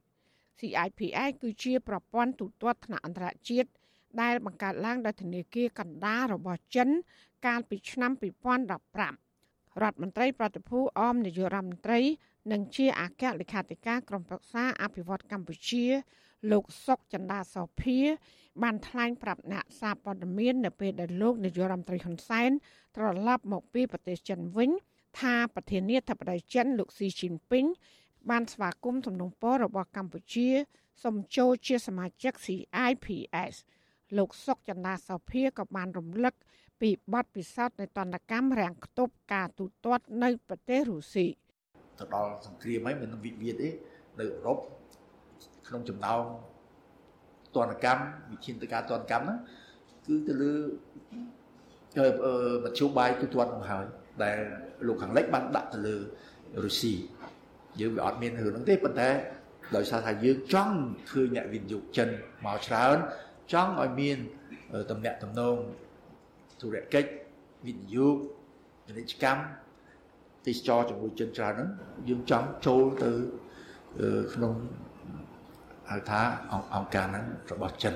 [0.58, 3.68] CIPI គឺជាប្រព័ន្ធទូទាត់ថ្នាក់អន្តរជាតិ
[4.20, 6.88] ដែលបង្កើតឡើងដោយធនាគារកណ្ដាលរបស់ចិន
[7.46, 12.00] កាលពីឆ្នាំ2015រដ្ឋមន្ត្រីប្រតិភូអមនាយករដ្ឋមន្ត្រី
[12.52, 15.84] និងជាអគ្គលេខាធិការក្រុមប្រឹក្សាអភិវឌ្ឍកម្ពុជា
[16.52, 17.98] លោកសុកចន្ទាសោភា
[18.62, 22.50] បានថ្លែងប្រាប់អ្នកសារព័ត៌មាននៅពេលដែលលោកនាយករដ្ឋមន្ត្រីហ៊ុនសែន
[22.96, 24.70] ត្រឡប់មកពីប្រទេសចិនវិញ
[25.20, 27.64] ថាប្រធានាធិបតីចិនលោកស៊ីជីនពីង
[28.30, 30.48] បានស្វាគមន៍សំណុំពររបស់កម្ពុជា
[31.02, 33.54] សូមចូលជាសមាជិក CIPS
[34.18, 36.34] លោកសុកចន្ទាសោភាក៏បានរំលឹក
[36.80, 41.26] ពីបទពិសោធន៍នៃតនកម្មរាំងខ្ទប់ការទូទាត់នៅប្រទេសរុស្ស៊ី
[41.98, 43.68] ទៅដល់សង្គ្រាមហើយមិនវិវាទទេ
[44.20, 44.58] នៅអឺរ៉ុប
[45.68, 46.22] ក្នុងចំណោម
[47.56, 49.38] តនកម្មវិធានការតនកម្មហ្នឹង
[50.06, 50.52] គឺទៅលើ
[52.64, 53.84] មធ្យោបាយទូទាត់នោះហើយ
[54.22, 54.38] ដែល
[54.86, 55.96] លោកខាងលិចបានដាក់ទៅលើ
[56.64, 56.94] រុស្ស៊ី
[57.80, 59.10] យើងវាអត់មានរឿងហ្នឹងទេប៉ុន្តែ
[59.76, 60.76] ដោយសារថាយើងចង់
[61.10, 62.08] ឃើញអ្នកវិនិយោគចិន
[62.44, 62.96] មកច្រើន
[63.52, 64.18] ចង់ឲ្យមាន
[64.90, 65.56] តំណែងតំណង
[66.60, 67.10] ធុរកិច្ច
[67.66, 68.16] វិនិយោគ
[68.86, 69.42] ពាណិជ្ជកម្ម
[70.46, 71.70] ទេសចរជាមួយចិនច្រើនហ្នឹង
[72.08, 73.10] យើងចង់ចូលទៅ
[74.34, 74.54] ក្នុង
[75.90, 76.20] ហៅថា
[76.74, 77.94] អង្គការហ្នឹងរបស់ចិន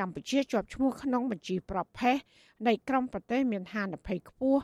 [0.00, 2.16] កម្ពុជាជាប់ឈ្មោះក្នុងបញ្ជីប្រភេទ
[2.66, 4.60] នៃក្រុមប្រទេសមានហានិភ័យខ្ពស់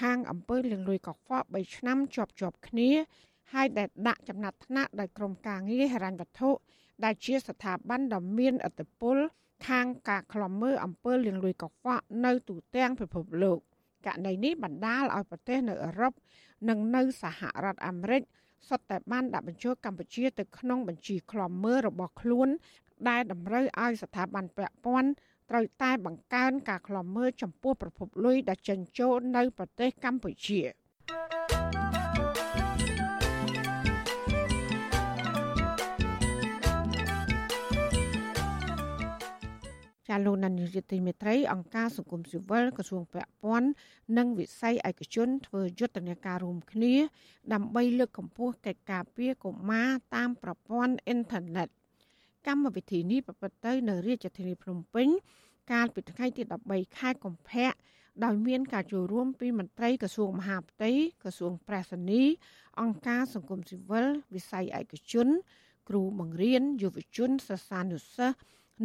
[0.00, 2.90] ខាងអំពើលាងលុយកខ្វក់3ឆ្នាំជាប់ជាប់គ្នា
[3.54, 6.50] ហើយដែលដាក់ចំណាត់ថ្នាក់ដោយក្រមការងារហិរញ្ញវត្ថុ
[7.04, 9.16] ដែលជាស្ថាប័នដ៏មានឥទ្ធិពល
[9.68, 13.58] ខាងការខ្លំមើលអំពើលាងលុយកខ្វក់នៅទូទាំងពិភពលោក
[14.06, 16.12] ករណីនេះបណ្ដាលឲ្យប្រទេសនៅអឺរ៉ុប
[16.68, 18.22] និងនៅសហរដ្ឋអាមេរិក
[18.68, 22.48] សុទ្ធតែបានដាក់បញ្ចូលកម្ពុជាទៅក្នុងបញ្ជីខ្លំមើលរបស់ខ្លួន
[23.08, 25.10] ដែលតម្រូវឲ្យស្ថាប័នពាក់ព័ន្ធ
[25.50, 30.60] ត្រូវតែបង្កើនការខ្លំមើលចំពោះប្រភពលុយដែលចិញ្ចោលនៅប្រទេសកម្ពុជា។
[40.08, 43.68] ចាលោកនាយកទីមេត្រីអង្គការសង្គមស៊ីវិលក្រសួងពាក់ព័ន្ធ
[44.16, 46.94] និងវិស័យឯកជនធ្វើយុទ្ធនាការរួមគ្នា
[47.52, 51.68] ដើម្បីលើកកម្ពស់កិច្ចការពារកុមារតាមប្រព័ន្ធអ៊ីនធឺណិត
[52.46, 55.08] កម្មវិធីនេះប្រព្រឹត្តទៅនៅរាជធានីភ្នំពេញ
[55.72, 57.70] កាលពីថ្ងៃទី13ខែកុម្ភៈ
[58.24, 60.90] ដោយមានការចូលរួមពីមន្ត្រីក្រសួងមហាផ្ទៃ
[61.22, 62.22] ក្រសួងប្រៃសណី
[62.80, 65.28] អង្គការសង្គមស៊ីវិលវិស័យឯកជន
[65.88, 68.36] គ្រូបង្រៀនយុវជនសិស្សានុសិស្ស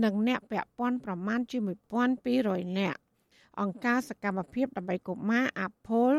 [0.04, 1.58] និងអ្នកពាក់ព័ន្ធប្រមាណជា
[2.18, 3.00] 1200នាក់
[3.62, 6.12] អង្គការសកម្មភាពដើម្បីកុមារអាផល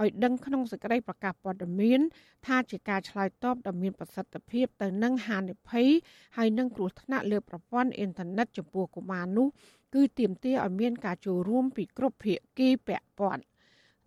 [0.00, 2.00] ឲ្យដឹងក្នុងសេចក្តីប្រកាសព័ត៌មាន
[2.46, 5.88] ថាជាការឆ្លើយតបដ៏មានប្រសិទ្ធភាពទៅនឹងហានិភ័យ
[6.36, 9.46] ហើយនឹងគ្រោះថ្នាក់លើប្រព័ន្ធអ៊ីនធឺណិតចំពោះកុមារនោះ
[9.94, 13.42] គឺទាមទារឲ្យមានការចូលរួមពីគ្រប់ភាគីពាក់ព័ន្ធ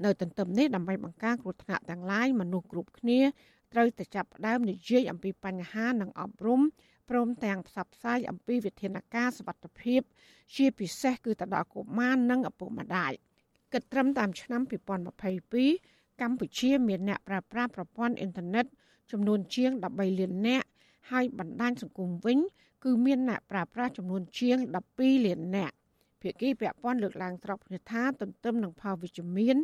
[0.03, 3.19] នៅទន្ទឹមនេះដើម្បីបង្ការគ្រោះថ្នាក់ទាំងឡាយមនុស្សគ្រប់គ្នា
[3.73, 6.61] ត្រូវតែចាប់ផ្ដើមនិយាយអំពីបញ្ហានិងអប់រំ
[7.09, 10.01] ព្រមទាំងផ្សព្វផ្សាយអំពីវិធានការសុវត្ថិភាព
[10.55, 13.11] ជាពិសេសគឺទៅដល់កុមារនិងឪពុកម្ដាយ
[13.73, 14.61] គិតត្រឹមតាមឆ្នាំ
[15.41, 18.65] 2022កម្ពុជាមានអ្នកប្រើប្រាស់ប្រព័ន្ធអ៊ីនធឺណិត
[19.11, 20.67] ចំនួនជាង13លាននាក់
[21.11, 22.39] ហើយបណ្ដាញសង្គមវិញ
[22.83, 24.57] គឺមានអ្នកប្រើប្រាស់ចំនួនជាង
[24.93, 25.75] 12លាននាក់
[26.21, 29.57] ភាគីពាក់ព័ន្ធលើកឡើងត្រង់គ្នាថាទន្ទឹមនឹងផលវិជ្ជមាន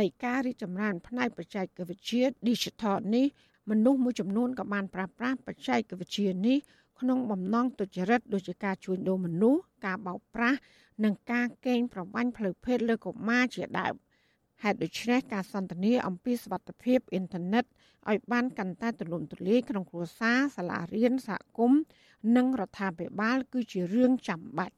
[0.00, 3.26] នៃការរីកចម្រើនផ្នែកបច្ចេកវិទ្យា Digital នេះ
[3.70, 6.58] មនុស្សមួយចំនួនក៏បានប្រើប្រាស់បច្ចេកវិទ្យានេះ
[7.00, 10.58] ក្នុងបំណងទុច្ចរិតដូចជាការជួញដូរមនុស្សការបោកប្រាស់
[11.04, 13.94] និងការកេងប្រវ័ញ្ចផ្លូវភេទលើកុមារជាដើម
[14.62, 17.64] ហេតុដូច្នេះការសន្ទនាអំពីសវត្ថភាពអ៊ីនធឺណិត
[18.08, 21.80] ឲ្យបានកាន់តែទូលំទូលាយក្នុងគ្រួសារសាលារៀនសហគមន៍
[22.36, 24.74] និងរដ្ឋាភិបាលគឺជារឿងចាំបាច់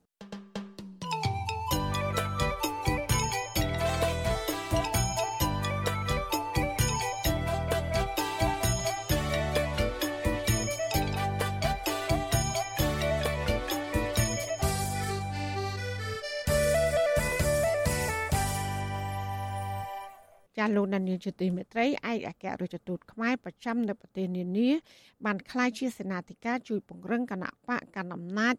[20.63, 24.71] ចាលោកដានីលជាទីមេត្រីឯកអគ្គរដ្ឋទូតខ្មែរប្រចាំនៅប្រទេសនានា
[25.25, 28.55] បានក្លាយជាសេនាធិការជួយពង្រឹងគណៈបកកណ្ដាលអំណាច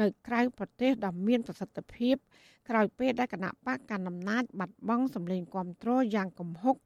[0.00, 2.16] នៅក្រៅប្រទេសដ៏មានប្រសិទ្ធភាព
[2.68, 6.76] ក្រោយពេលដែលគណៈបកកណ្ដាលអំណាចបាត់បង់សម្លេងគាំទ្រយ៉ាងគំហុក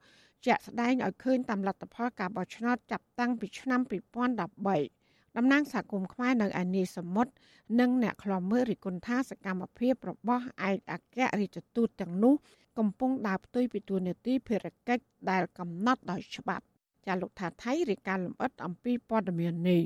[0.46, 3.80] ជាក់ស្ដែងឲ្យឃើញតាមលទ្ធផលការបោះឆ្នោតចាប់តាំងពីឆ្នាំ
[4.38, 7.32] 2013តំណាងសហគមន៍ខ្មែរនៅឯនីសមុទ្រ
[7.80, 12.34] និងអ្នកខ្លាំមើលរិះគន់ថាសកម្មភាពរបស់ឯកអគ្គរដ្ឋទូតទាំងនោះ
[12.78, 16.64] កំពុងដើរផ្ទុយពីទួលនីតិភារកិច្ចដែលកំណត់ដោយច្បាប់
[17.06, 19.82] ចាលោកថាថៃរាយការណ៍លម្អិតអំពីព័ត៌មាននេះ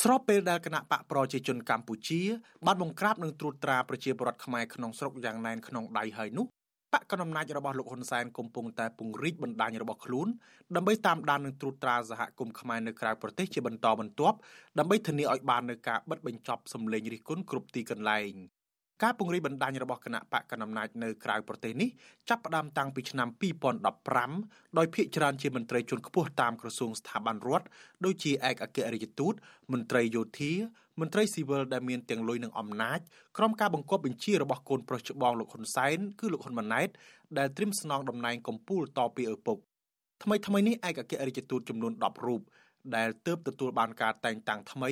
[0.00, 2.20] ស្របពេលដែលគណៈបកប្រជាជនកម្ពុជា
[2.66, 6.46] បានបង្ក្រាបនិងត្រួតត្រាប្រជាពលរដ្ឋខ្មែរក្នុងស្រុកយ៉ាងណែនក្នុងដៃហើយនោះ
[6.92, 10.28] បកកណ្ដាលអំណាចរបស់លោកហ៊ុនសែនកំពុងតែពង្រីកបណ្ដាញរបស់ខ្លួន
[10.76, 14.36] ដើម្បីតាមដាននិងត្រួតត្រាសហគមន៍ខ្មែរនៅក្រៅប្រទេសជាបន្តបន្ទាប់
[14.78, 18.32] ដើម្បីធានាឲ្យបាននូវការបិទបញ្ចប់សម្លេងរិះគន់គ្រប់ទីកន្លែង
[19.02, 21.88] ការពង្រីកបណ្ដាញរបស់គណៈបកកណ្ដាលអំណាចនៅក្រៅប្រទេសនេះ
[22.28, 23.28] ចាប់ផ្ដើមតាំងពីឆ្នាំ
[24.02, 27.66] 2015ដោយភាគច្រើនជាមន្ត្រីជាន់ខ្ពស់តាមក្រសួងស្ថាប័នរដ្ឋ
[28.04, 29.34] ដូចជាឯកអគ្គរដ្ឋទូត
[29.72, 30.52] មន្ត្រីយោធា
[31.00, 33.00] មន្ត្រីស៊ីវិលដែលមានទាំងលុយនិងអំណាច
[33.36, 36.88] ក្រុមការបង្គាប់បញ្ជារបស់កូនប្រុសច្បងលោកហ៊ុនសែនគឺលោកហ៊ុនម៉ាណែត
[37.38, 39.58] ដែលត្រៀមស្នងតំណែងកម្ពុជាតពីឪពុក
[40.22, 42.40] ថ្មីថ្មីនេះឯកអគ្គរដ្ឋទូតចំនួន10រូប
[42.96, 44.90] ដែលទើបទទួលបានការតែងតាំងថ្មី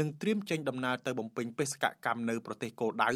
[0.00, 3.10] និងត្រៀមចេញដំណើរទៅបំពេញបេសកកម្មនៅប្រទេសគោលដៅ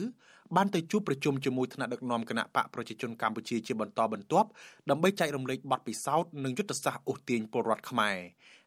[0.56, 4.48] បានទៅជួបប្រជុំជាមួយថ្នាក់ដឹកនាំគណៈបកប្រជាជនកម្ពុជាជាបន្តបន្ទាប់
[4.90, 8.18] ដើម្បីចែករំលែកបទពិសោធន៍និងយុទ្ធសាស្ត្រអូសទាញពលរដ្ឋខ្មែរ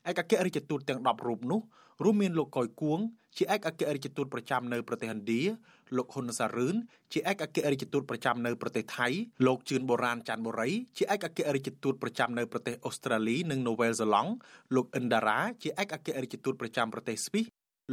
[0.10, 1.62] ឯកអគ្គរដ្ឋទូតទាំង10រូបនោះ
[2.04, 3.00] រួមមានលោកកុយគួង
[3.38, 5.42] ជាឯកអគ្គរដ្ឋទូតប្រចាំនៅប្រទេសឥណ្ឌា
[5.98, 6.76] លោកហ៊ុនសារឿន
[7.14, 9.08] ជាឯកអគ្គរដ្ឋទូតប្រចាំនៅប្រទេសថៃ
[9.46, 14.32] លោកជឿនបូរ៉ានច័ន្ទបុរីជាឯកអគ្គរដ្ឋទូតប្រចាំនៅប្រទេសអូស្ត្រាលីនិងនូវែលសេឡង់
[14.76, 17.46] លោកអិនដារ៉ាជាឯកអគ្គរដ្ឋទូតប្រចាំប្រទេសស្វីស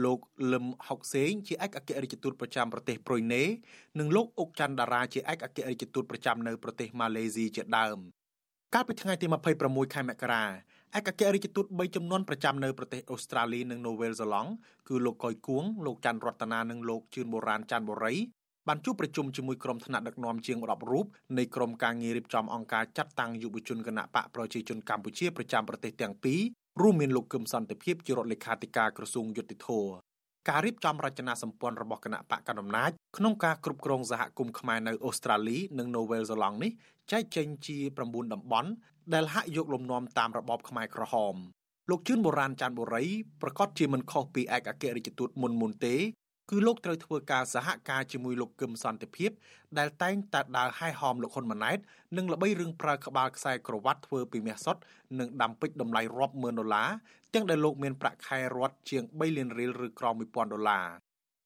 [0.04, 0.18] លោក
[0.52, 3.42] លឹមហុកសេងជាឯកអគ្គរដ្ឋទូតប្រចាំប្រទេសប្រុយណេ
[3.98, 7.98] និងលោកអុកច័ន្ទតារាជាឯកអគ្គរដ្ឋទូតប្រចាំនៅប្រទេសម៉ាឡេស៊ីជាដើម
[8.74, 9.26] កាលពីថ្ងៃទី
[9.60, 10.44] 26ខែមករា
[10.98, 14.50] ឯកអគ្គរដ្ឋទូត3ចំនួនប្រចាំនៅប្រទេសអូស្ត្រាលីនិងនូវែលសេឡង់
[14.88, 18.14] គឺលោកកុយគួងលោកច័ន្ទរតនានិងលោកជឿនបូរ៉ានច័ន្ទបូរី
[18.68, 21.06] បានជួបប្រជុំជាមួយក្រុមថ្នាក់ដឹកនាំជាង10រូប
[21.38, 26.40] នៃក្រុមការងាររៀបចំអង្គការចាត់តាំងយុវជនគណៈបកប្រជាជនកម្ពុជាប្រចាំប្រទេសទាំងពីរ
[26.80, 29.68] រួមមានលោកកឹមសន្តិភាពជារដ្ឋលេខាធិការក្រសួងយុតិធធ
[30.48, 36.72] ការរៀបចំរចនាសម្ព័ន្ធរបស់គណៈបកកណ្ដាលអំណាចក្នុងការគ្រប់គ្រងសហគមន៍ខ្មែរនៅអូស្ត្រាលីនិងនូវែលសេឡង់នេះ
[37.12, 38.70] ចែកចេញជា9តំបន់
[39.14, 41.34] ដែលហាក់យកលំនាំតាមរបបខ្មែរក្រហម
[41.90, 43.04] លោកជឿនបូរ៉ានច័ន្ទបុរី
[43.42, 45.96] ប្រកាសជាមិនខុសពីឯកអគ្គរដ្ឋទូតមុនមុនទេ
[46.50, 49.30] គឺលោកត្រូវធ្វើការសហការជាមួយលោកកឹមសន្តិភាព
[49.78, 51.78] ដែលតែងតែដើរហែហោមលោកហ៊ុនម៉ាណែត
[52.16, 54.82] និងល្បីរឿងប្រើក្បាលខ្សែក្រវ៉ាត់ធ្វើពីមាសសុទ្ធ
[55.18, 56.90] និងដាំពេជ្រតម្លៃរាប់ម៉ឺនដុល្លារ
[57.34, 60.86] ទាំងដែលលោកមានប្រាក់ខែរត់ជាង3លានរៀលឬក្រោម1000ដុល្លារ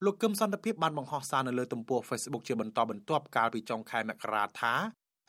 [0.05, 4.75] លោកកឹមសន្តិភាពបានបង្ហោះសារនៅលើទំព័រ Facebook ជាបន្តបន្ទាប់កាលពីចុងខែមករាថា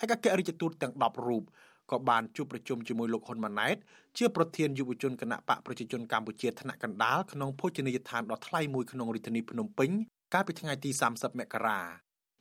[0.01, 1.43] ឯកអគ្គរដ្ឋទូតទាំង10រូប
[1.91, 3.77] ក៏បានជួបប្រជុំជាមួយលោកហ៊ុនម៉ាណែត
[4.17, 9.89] ជាប្រធានយុវជនគណៈបកប្រជាជនកម្ពុជាថ្នាក់កណ្ដាលក្នុងភោជនីយដ្ឋានដ៏ថ្លៃមួយក្នុងរាជធានីភ្នំពេញ
[10.33, 11.79] កាលពីថ្ងៃទី30មករា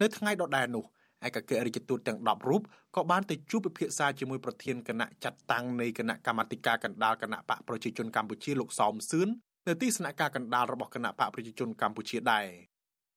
[0.03, 0.84] នៅថ្ងៃដដែលនោះ
[1.26, 2.62] ឯកអគ្គរដ្ឋទូតទាំង10រូប
[2.97, 9.28] ក៏បានទៅជួបពិភាក្សាជាមួយប្រធានគណៈចាត់តាំងនៃគណៈកម្មាធិការកណ្ដាលគណៈបកប្រជាជនកម្ពុជាលោកសោមសឿន
[9.68, 12.47] នៅទីស្នាក់ការកណ្ដាលរបស់គណៈបកប្រជាជនកម្ពុជាដែរ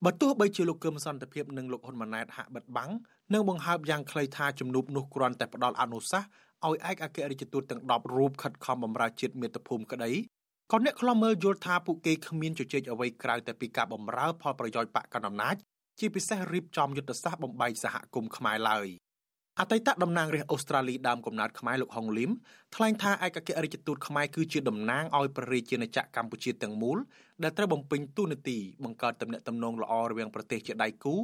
[0.06, 2.92] បើទោះបីជាលោកកឹមសន្តិភាពនិងលោកហ៊ុនម៉ាណែតហាក់បិទបាំង
[3.34, 6.30] និងបង្ហើបយ៉ាងខ្លីថាជំនួបនោះគ្រាន់តែផ្ដល់អនុសាសន៍
[6.66, 10.12] ឲ្យឯកអគ្គរដ្ឋទូតទាំង10រូបខិតខំបម្រើជាតិមាតុភូមិក្តី
[10.72, 15.56] ក៏អ្នកខ្លំមើលយល់ថាពួកគេគ្មានជជែកអ្វីក្រៅតែពីការបម្រើផលប្រយោជន៍បកកណ្ដាលអំណាច
[16.00, 18.88] ជាពិសេសរៀបចំយុទ្ធសាស្ត្របំបែកសហគមន៍ខ្មែរឡើយ
[19.62, 22.32] អតីតតំណាងរាស្ត្រអូស្ត្រាលីដើមកំណើតខ្មែរលោកហុងលឹម
[22.76, 26.98] ថ្លែងថាឯកអគ្គរដ្ឋទូតខ្មែរគឺជាតំណាងឲ្យព្រះរាជាណាចក្រកម្ពុជាទាំងមូល
[27.44, 31.16] ដែលត្រូវបំពេញតួនាទីបង្កើតទំនាក់ទំនងល្អរវាងប្រទេសជាដៃគូ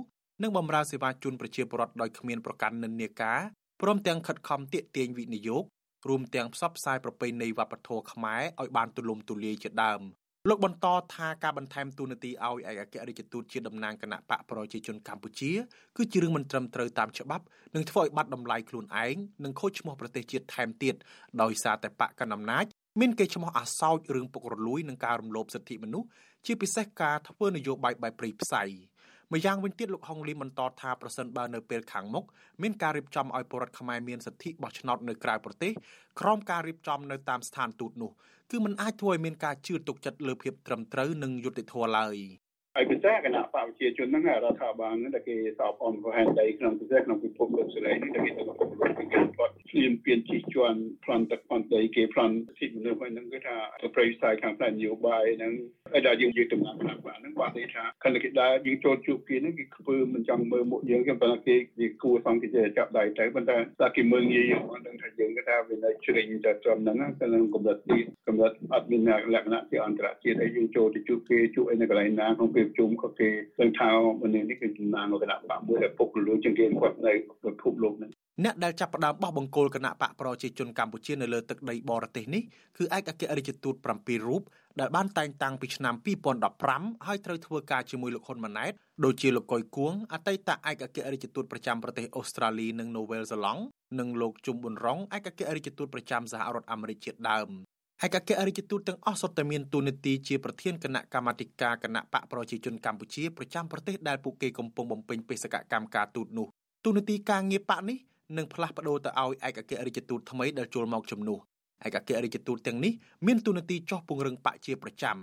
[0.41, 3.39] និងបម្រើសេវាជូនប្រជាពលរដ្ឋដោយគ្មានប្រកាន់និន្នាការ
[3.81, 5.63] ព្រមទាំងខិតខំទាក់ទាញវិនិយោគ
[6.09, 10.01] រួមទាំងផ្សព្វផ្សាយប្រពៃណីវប្បធម៌ខ្មែរឲ្យបានទូលំទូលាយជាដើម
[10.49, 15.51] លោកបន្តថាការបន្ថែមទូនាទីឲ្យឯកអគ្គរដ្ឋទូតជាតំណាងគណៈបកប្រជាជនកម្ពុជា
[15.97, 20.95] គឺជារឿងមិនត្រឹមត្រូវតាមច្បាប់និងធ្វើឲ្យបាត់តម្លៃខ្លួនឯងនិងខូចឈ្មោះប្រទេសជាតិថែមទៀត
[21.41, 22.65] ដោយសារតែបកកណ្ដាលអំណាច
[22.99, 26.07] មានកេរ្តិ៍ឈ្មោះអាសោចរឿងពុករលួយនិងការរំលោភសិទ្ធិមនុស្ស
[26.45, 28.63] ជាពិសេសការធ្វើនយោបាយបែបព្រៃផ្សៃ
[29.33, 32.25] ម្យ៉ាងវិញទៀតលោកហុងលីបន្តថាប្រសិនបើនៅពេលខាងមុខ
[32.61, 35.71] មានការរៀបចំឲ្យពលរដ្ឋខ្មែរមានសិទ្ធិបោះឆ្នោតនៅក្រៅប្រទេស
[36.19, 38.11] ក្រោមការរៀបចំនៅតាមស្ថានទូតនោះ
[38.51, 42.17] គឺมันអាចធ្វើឲ្យមានការជឿទុកចិត្តលើភាពត្រឹមត្រូវនិងយុត្តិធម៌ឡើយ។
[42.77, 55.53] ហើយពិសេសគណៈបព្វជិជនហ្នឹងរដ្ឋាភិបាលហ្នឹងដែលគេសោបអនប្រហែលដីក្នុងពិសេសក្នុងពិភពលោកសេរីនេះដែលគេទៅប្រកបពីការគាត់ឈ្លានពានជិះជាន់ប្លន់ទឹកប្លន់ដីគេប្លន់សិទ្ធិមនុស្សហ្នឹងគឺថាទៅប្រៃផ្សាយខាងផ្នែកនយោបាយហ្នឹង
[55.93, 69.01] ហើយដល់យើងយើងដំណើរគណៈបព្វហ្នឹងគាត់និយាយថាខណៈគេដើរយើងចូលជួបគេហ្នឹងគេខ្ពើមិនចង់មើលមុខយើងគេប៉ុន្តែគេគេគួរសង្កេតចាប់ដៃទៅប៉ុន្តែតែគេមើលងាយយើងអត់ដឹងថាយើងគេថាវានៅជ្រិញទៅត្រឹមហ្នឹងក្នុងកម្រិតទីកម្រិតអត់មាន
[69.33, 73.29] លក្ខណៈជាអន្តរជាតិហើយយើងចូលទៅជួបគេជួបអីនៅកន្លែងណាក្នុងពេលប្រជុំក៏គេ
[73.61, 73.89] ដឹងថា
[74.21, 77.13] មនុស្សនេះគឺចំណានគណៈបកមួយដែលពុករលួយជាងគេគាត់នៅ
[77.43, 78.11] ពិភពលោកនេះ
[78.43, 82.43] អ្នកដែលចាប់ផ្ដើមបោះបង្គោលគណៈបកប្រជាជនកម្ពុជានៅលើទឹកដីបរទេសនេះ
[82.77, 84.41] គឺឯកអគ្គរដ្ឋទូត7រូប
[84.79, 85.95] ដែលបានតែងតាំងពីឆ្នាំ
[86.51, 88.71] 2015ហើយត្រូវធ្វើការជាមួយលោកហ៊ុនម៉ាណែត
[89.05, 93.61] ដូចជាលោកកុយគួងអតីតឯកអគ្គរដ្ឋទូតប្រចាំប្រទេសអូស្ត្រាលីនិងនូវែលសេឡង់
[93.99, 97.49] និងលោកជុំប៊ុនរងឯកអគ្គរដ្ឋទូតប្រចាំសហរដ្ឋអាមេរិកជាដើម
[98.05, 106.47] ឯកអគ្គរដ្ឋទូតទាំងអស់សុទ្ធតែមានតួនាទីជាប្រធានគណៈកម្មាធិការគណៈបកប្រជាជនកម្ពុជាប្រចាំប្រទេសដែលពួកគេកំពុងបំពេញបេសកកម្មការទូតនោះ
[106.85, 107.97] តួនាទីការងារបកនេះ
[108.37, 111.39] នឹងផ្លាស់ប្ដូរទៅឲ្យឯកអគ្គរដ្ឋទូតថ្មីដែលចូលមកជំនួស
[111.85, 112.93] ឯកអគ្គរដ្ឋទូតទាំងនេះ
[113.25, 115.17] មានតួនាទីចោះពង្រឹងបកជាប្រចាំ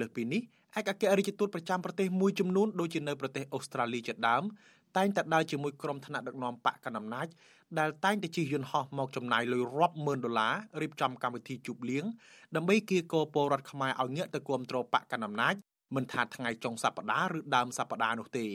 [0.00, 0.40] លើសពីនេះ
[0.78, 4.42] ឯកអគ្គរដ្ឋទូតប្រចាំប្រទេសមួយចំនួនដូចជានៅប្រទេសអូស្ត្រាលីជាដើម
[4.96, 7.26] តែងតែដើរជាមួយក្រុមថ្នាក់ដឹកនាំបកកណ្ដាលអំណាច
[7.78, 12.04] ដែលតែងតែជិះយន្តហោះមកចំណាយលុយរាប់ម៉ឺនដុល្លាររៀបចំកម្មវិធីជប់លៀង
[12.56, 15.54] ដើម្បីគៀកោពលរដ្ឋខ្មែរឲ្យងាកទៅគ្រប់គ្រងបកកណ្ដាលអំណាច
[15.96, 18.46] មិនថាថ្ងៃចុងសប្តាហ៍ឬដើមសប្តាហ៍នោះទេ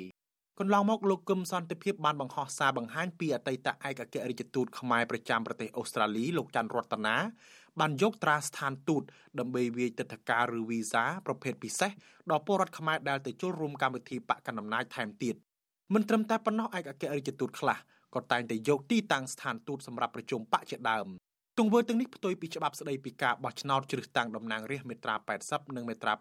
[0.62, 7.16] កន្លងមកលោកគឹមសន្តិភាពបានបង្ហោះសារបង្ហាញពីអតីតឯកអគ្គរដ្ឋទូតខ្មែរប្រចាំប្រទេសអូស្ត្រាលីលោកច័ន្ទរតនា
[7.80, 9.04] បានយកត្រាស្ថានទូត
[9.40, 11.92] ដើម្បីវាយទឹកធការឬវីសាប្រភេទពិសេស
[12.32, 15.36] ដល់ពលរដ្ឋខ្មែរដែលទៅចូលរួមកម្មវិធីបកកណ្ដាលអំណាចថែមទៀត
[15.94, 17.78] មិនត្រឹមតែប៉ុណ្ណោះឯកអគ្គរដ្ឋទូតខ្លះ
[18.16, 21.08] ក៏តែងតែយកទីតាំងស្ថានទូតសម្រាប់ប្រជុំបកជាដើម
[21.58, 25.16] ទង្វើទាំងនេះផ្ទុយពីច្បាប់ស្តីពីការបោះឆ្នោតជ្រើសតាំងតំណាងរាស្ត្រមាត្រា
[25.48, 26.14] 80និងមាត្រា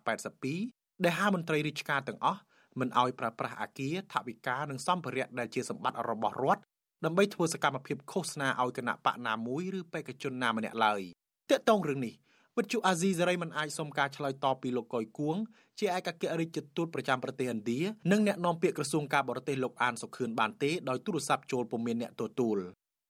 [0.49, 2.41] 82ដែលហាមន្ត្រីរាជការទាំងអស់
[2.81, 6.62] មិនឲ្យប្រើប្រាស់អាគារថវិកានិងសម្ភារៈដែលជាសម្បត្តិរបស់រដ្ឋ
[7.05, 11.03] ដើម្បីធ្វើសកម្មភាពឃោសនាឲ្យគណៈបកណាមួយឬបេក្ខជនណាម្នាក់ឡើយ
[11.51, 12.14] តើតងរឿងនេះ
[12.57, 15.37] វិទ្យុអាស៊ីសេរីមិនអាចសុំការឆ្លើយតបពីលោកកុយគួង
[15.79, 22.59] ជាឯកអគ្គរដ្ឋទូតប្រចាំប្រទេសឥណ្ឌានិងអ្នកនាំពាក្យក្រសួងការបរទេសលោកអានសុខឿនបានទេដោយទូរស័ព្ទចូលពុំមានអ្នកទទួល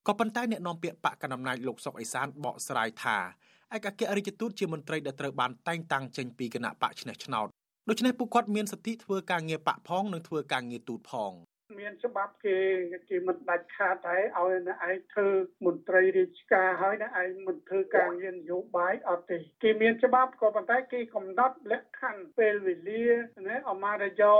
[0.07, 3.19] ក៏ប៉ុន្តែអ្នកនាំពាក្យបកកណ្ដាលអំណាចលោកសុកអេសានបកស្រាយថា
[3.75, 7.49] ឯកអគ្គរដ្ឋទូតជាមន្ត្រីដែលត្រូវបានតែងតាំងចេញពីគណៈបកឆ្នះឆ្នោត
[7.91, 11.33] ដូច្នេះពួកគាត់មានសិទ្ធិធ្វើការងារបកផងនិងធ្វើការងារទូតផង
[11.81, 12.59] មានច្បាប់គេ
[13.11, 15.29] គេមិនដាច់ខាតតែឲ្យអ្នកឯងធ្វើ
[15.67, 23.05] មន្ត្រីរាជការហើយអ្នកឯងមិនធ្វើការងារនយោបាយអត់ទេគេមានច្បាប់ក៏ប៉ុន្តែគេកំណត់លក្ខខណ្ឌពេលវេលា
[23.47, 24.35] ណាអមារយោ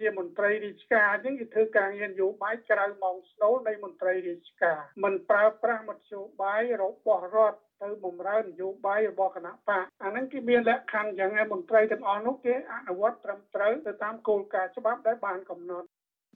[0.00, 15.86] ជាមន្ត្រីរាជការអញ្ចឹងគេធ្វើការងារនយោបាយក្រៅម៉ោងស្នូលនៃមន្ត្រីរាជការមិនប្រើប្រាស់មធ្យោបាយរបស់រដ្ឋ ទៅបំរើនយោបាយរបស់គណៈបកអាហ្នឹងគេមានលក្ខខណ្ឌយ៉ាងណាមន្ត្រីទាំងអស់នោះគេអនុវត្តត្រឹមត្រូវទៅតាមគោលការណ៍ច្បាប់ដែលបានកំណត់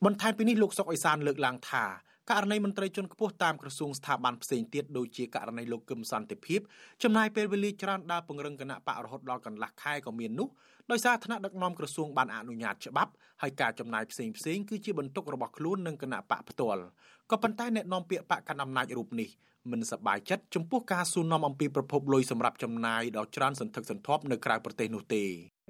[0.05, 1.85] បន្ថែមពីនេះលោកសុកអេសានលើកឡើងថា
[2.31, 6.61] ករណីមន្ត្រីជាន់ខ្ពស់តាមក្រសួងស្ថាប័នផ្សេងទៀតដូចជាករណីលោកកឹមសន្តិភាព
[7.03, 10.49] ចំណាយពេលវេលាច្រើនដើរពង្រឹងគណៈបករហូតដល់កន្លះខែក៏មាននោះ
[10.91, 13.13] ដោយសារថ្នាក់ដឹកនាំក្រសួងបានអនុញ្ញាតច្បាប់
[13.43, 16.83] ហើយការចំណាយផ្សេងផ្សេងគឺជាបន្ទុករបស់ខ្លួននិងគណៈបកផ្ទាល់
[17.31, 19.29] ក៏ប៉ុន្តែអ្នកនាំពាក្យបកកណ្ដាលអំណាចរូបនេះ
[19.73, 25.25] មិនសប្បាយចិត្តចំពោះការសួរនាំអំពីប្រភពលុយសម្រាប់ចំណាយដ៏ច្រើនសន្ធឹកសន្ធាប់នៅក្រៅប្រទេសនោះទេ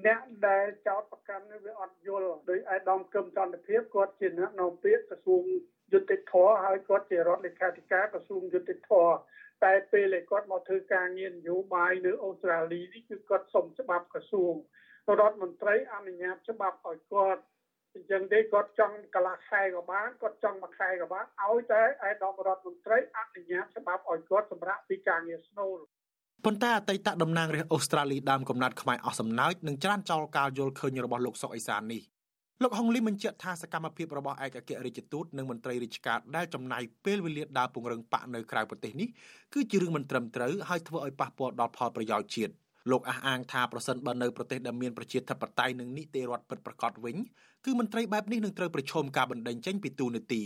[0.07, 5.43] អ្នកដែលចោតប្រកាន់នេះវាអត់យល់ដោយឯកឧត្តមកឹមចន្ទភាពគាត់ជាអ្នកនាំពាក្យក្រសួង
[5.93, 8.91] យុតិធធហើយគាត់ជារដ្ឋលេខាធិការក្រសួងយុតិធធ
[9.65, 14.55] តែពេលគាត់មកធ្វើការងារនយោបាយនៅអូស្ត្រាលីនេះគឺគាត់សុំច្បាប់ក្រសួង
[15.19, 17.41] រដ្ឋមន្ត្រីអនុញ្ញាតច្បាប់ឲ្យគាត់
[17.95, 25.79] អញ្ចឹងទេគាត់ចង់កន្លះខែក៏បានគាត់ចង់មួយខែក៏បានឲ្យតែឯកឧត្តមរដ្ឋមន្ត្រីអនុញ្ញាតច្បាប់ឲ្យគាត់សម្រាប់ពីការងារស្នូល
[26.45, 32.03] ប៉ុន្តែអតីតតំណាងរាស្ត្រអូស្ត្រាលីដើមកំណត់ខ្មែរអស់សំណើចនឹងច្រានចោលការយល់ឃើញរបស់លោកសុកអេសាននេះ
[32.63, 39.09] លោកហុងលីបញ្ជាក់ថាសកម្មភាពរបស់ឯកអគ្គរដ្ឋទូតនិងមន្ត្រីរាជការដែលចំណាយពេលវេលាដើរពង្រឹងបកនៅក្រៅប្រទេសនេះ
[39.53, 42.53] គឺជារឿងមិនត្រឹមត្រូវហើយធ្វើឲ្យប៉ះពាល់ដល់ផលប្រយោជន៍ជាតិ
[42.90, 47.16] លោកអះអាងថាប្រសិនបើនៅប្រទេសដែលមានប្រជាធិបតេយ្យនិងនីតិរដ្ឋពិតប្រាកដវិញ
[47.64, 50.44] គឺមន្ត្រីបែបនេះនឹងត្រូវប្រឈមការបណ្តេញចេញពីទូនាទី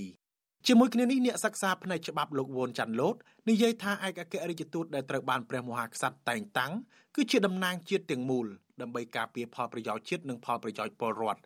[0.67, 3.17] ជាមួយគ្នានេះអ្នកសិក្សាផ្នែកច្បាប់លោកវ៉ុនចាន់ឡូត
[3.49, 6.73] និយាយថាឯកអគ្គរដ្ឋទូតដែលត្រូវបានព្រះមហាក្សត្រតែងតាំង
[7.15, 8.47] គឺជាតំណាងជាតិទាំងមូល
[8.81, 11.41] ដើម្បីការពារផលប្រយោជន៍ជាតិនិងផលប្រយោជន៍ពលរដ្ឋ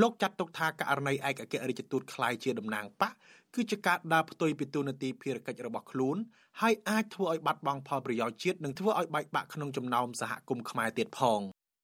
[0.00, 3.12] លោកចាត់ទុកថាករណីឯកអគ្គរដ្ឋទូតคล้ายជាតំណាងបក
[3.55, 6.17] គឺជាការដើរផ្ទុយពីទូនាទីភារកិច្ចរបស់ខ្លួន
[6.61, 11.41] ហើយអាចធ្វើឲ្យបាត់បង់ផលប្រយោជន៍ជាតិនិងធ្វើឲ្យបែកបាក់ក្នុងចំណោមសហគមន៍ខ្មែរទៀតផង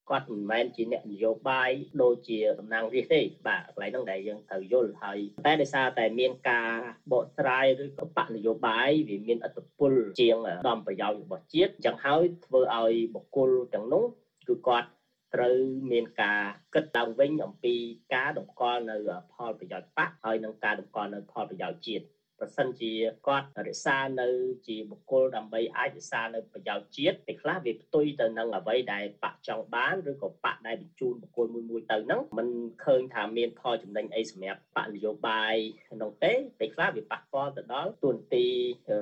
[0.10, 1.70] គាត់មិនមែនជាអ្នកនយោបាយ
[2.02, 6.70] ដូចជាតំណាងរាស្ត្រទេបាទកន្លែងហ្នឹងដែលយើងត្រូវយល់ហើយតែដោយសារតែមានការ
[7.12, 10.38] បកស្រាយឬក៏បកនយោបាយវាមានអត្តពលជាង
[10.68, 14.06] ដំប្រយោជន៍របស់ជាតិអញ្ចឹងហើយធ្វើឲ្យបុគ្គលទាំងនោះ
[14.48, 14.90] គឺគាត់
[15.36, 15.56] ត្រូវ
[15.92, 16.42] មានការ
[16.74, 17.76] គិតឡើងវិញអំពី
[18.16, 18.96] ការតម្កល់នៅ
[19.34, 22.06] ផលប្រយោជន៍បកហើយនិងការតម្កល់នៅផលប្រយោជន៍ជាតិ
[22.40, 22.94] ប្រសិនជា
[23.28, 24.28] គាត់រក្សានៅ
[24.68, 32.48] ជាបុគ្គលដើម្បីអាចរក្សានៅប្រយោជន៍ជាតិពេលខ្លះវាផ្ទុយទៅនឹងអ្វីដែលបកចង់បានឬក៏បកដែលបញ្ជូនបុគ្គលមួយមួយទៅហ្នឹងมัน
[32.86, 35.56] ឃើញថាមានផលចំណេញអីសម្រាប់បកនយោបាយ
[36.02, 38.46] នោះទេពេលខ្លះវាប៉ះពាល់ទៅដល់ទួនាទី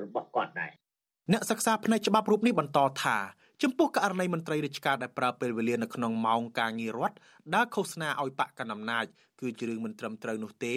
[0.04, 0.72] របស់គាត់ដែរ
[1.32, 3.16] អ្នកសិក្សាផ្នែកច្បាប់រូបនេះបន្តថា
[3.62, 7.16] ចំពោះករណីមន្ត្រីរាជការដែលប្រើពេលវេលានៅក្នុងម៉ោងការងាររដ្ឋ
[7.54, 9.04] ដើរឃោសនាឲ្យបកកណ្ដាលអំណាច
[9.40, 10.74] គឺជារឿងមិនត្រឹមត្រូវនោះទេ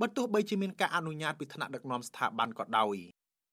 [0.00, 2.96] បើទោះបីជាមានការអនុញ្ញាតពីថ្នាក់ដឹកនាំស្ថាប័នក៏ដោយ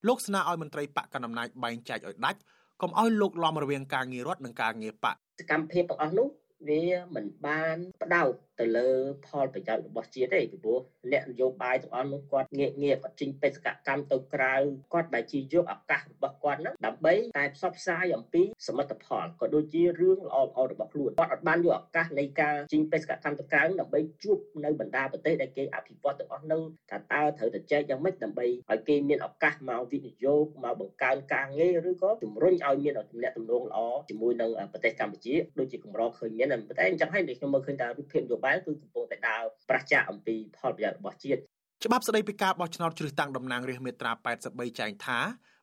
[0.07, 2.39] លោកស្នើឲ្យមន្ត្រីបកកណ្ដាលអំណាចបែងចែកឲ្យដាច់
[2.81, 6.27] កុំឲ្យលោកលំរវាងការងាររដ្ឋនិងការងារបកសកម្មភាពទាំងអស់នោះ
[6.69, 6.83] វា
[7.15, 8.87] មិនបានផ្ដោត ទៅលើ
[9.27, 10.79] ផលប្រយោជន៍របស់ជាតិទេពីព្រោះ
[11.11, 14.55] អ្នកនយោបាយទាំងអស់នោះគាត់ងាកងាកគាត់ចេញបេសកកម្មទៅក្រៅ
[14.93, 33.79] គាត់ដែលជាយកឱកាសរបស់គាត់ហ្នឹងដើម្បីតែផ្សព្វផ្សាយអំពីសមិទ្ធផលក៏ដូចជារឿងល្អល្អរបស់ខ្លួនគាត់អត់បានយកឱកាសនៃការចេញបេសកកម្មទៅក្រៅដើម្បីជួបនៅបណ្ដាប្រទេសដែលគេអភិវឌ្ឍទាំងអស់ហ្នឹងថាតើត្រូវតែចែកយ៉ាងម៉េចដើម្បីឲ្យគេមានឱកាសមកវិនិយោគមកបង្កើនការងារឬក៏ជំរុញឲ្យមានទំនាក់ទំនងល្អ
[34.09, 41.39] ជាមួយនឹងប្រទេសកម្ពុជាដូចជាកម្រឃើញមានតែអញ្ចឹងហើយខ្ញុំមើលឃើញថារូបភាពនយោបាយគឺកំពុងតែដើរប្រឆាំងអំពីផលប្រយោជន៍របស់ជាតិ
[41.85, 44.11] ច្បាប់ស្តីពីការបោះឆ្នោតជ្រើសតាំងតំណាងរាស្ត្រមាត្រា
[44.45, 45.19] 83ចែងថា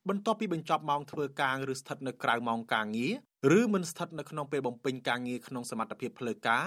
[0.08, 3.08] បន្ទាប់ពីបញ្ចប់ម៉ោងធ្វើការឬស្ថិតនៅក្រៅម៉ោងការងា
[3.52, 6.64] រឬមិនស្ថិតនៅក្នុងពេលបំពេញការងារក្នុងសមត្ថភាពផ្លូវការ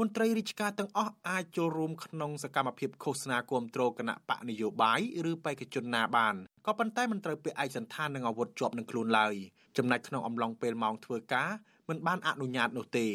[0.00, 5.00] មន្ត្រីរាជការទាំងអស់អាចចូលរួមក្នុងសកម្មភាពឃោសនាគាំទ្រគណៈបកនយោបាយ
[5.30, 6.34] ឬបេក្ខជនណាបាន
[6.66, 9.34] ក៏ប៉ុន្តែមិនត្រូវពាក់ឯកសណ្ឋាននិងអាវុធជាប់នឹងខ្លួនឡើយ
[9.76, 11.50] ចំណែកក្នុងអំឡុងពេលម៉ោងធ្វើការ
[11.88, 13.06] មិនបានអនុញ្ញាតនោះទេ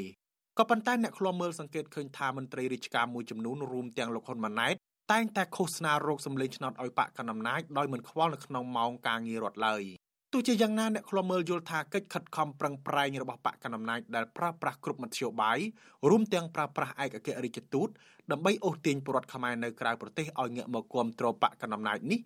[0.59, 4.75] ក៏ប៉ុន្តែអ្នកឃ្លាំមើលសង្កេតឃើញថាមន្ត្រីរាជការមួយចំនួនរួមទាំងលោកហ៊ុនម៉ាណែត
[5.11, 9.83] តែងតែឃោសនារោគសម្លេងឆ្នោតឲ្យបកកណ្ដាលអំណាចដោយមិនខ្វល់នៅក្នុងម៉ោងការងាររដ្ឋឡើយ
[10.33, 15.59] ទោះជាយ៉ាងណាអ្នកឃ្លាំមើលយល់ថាកិច្ចខិតខំប្រឹងប្រែងរបស់បកកណ្ដាលអំណាចដែលប្រើប្រាស់គ្រប់មធ្យោបាយ
[16.09, 17.89] រួមទាំងប្រើប្រាស់ឯកអគ្គរដ្ឋទូត
[18.31, 22.19] ដើម្បីអូសទាញពលរដ្ឋខ្មែរនៅក្រៅប្រទេសឲ្យងាកមកគាំទ្របកកណ្ដាលអំណាចនេះ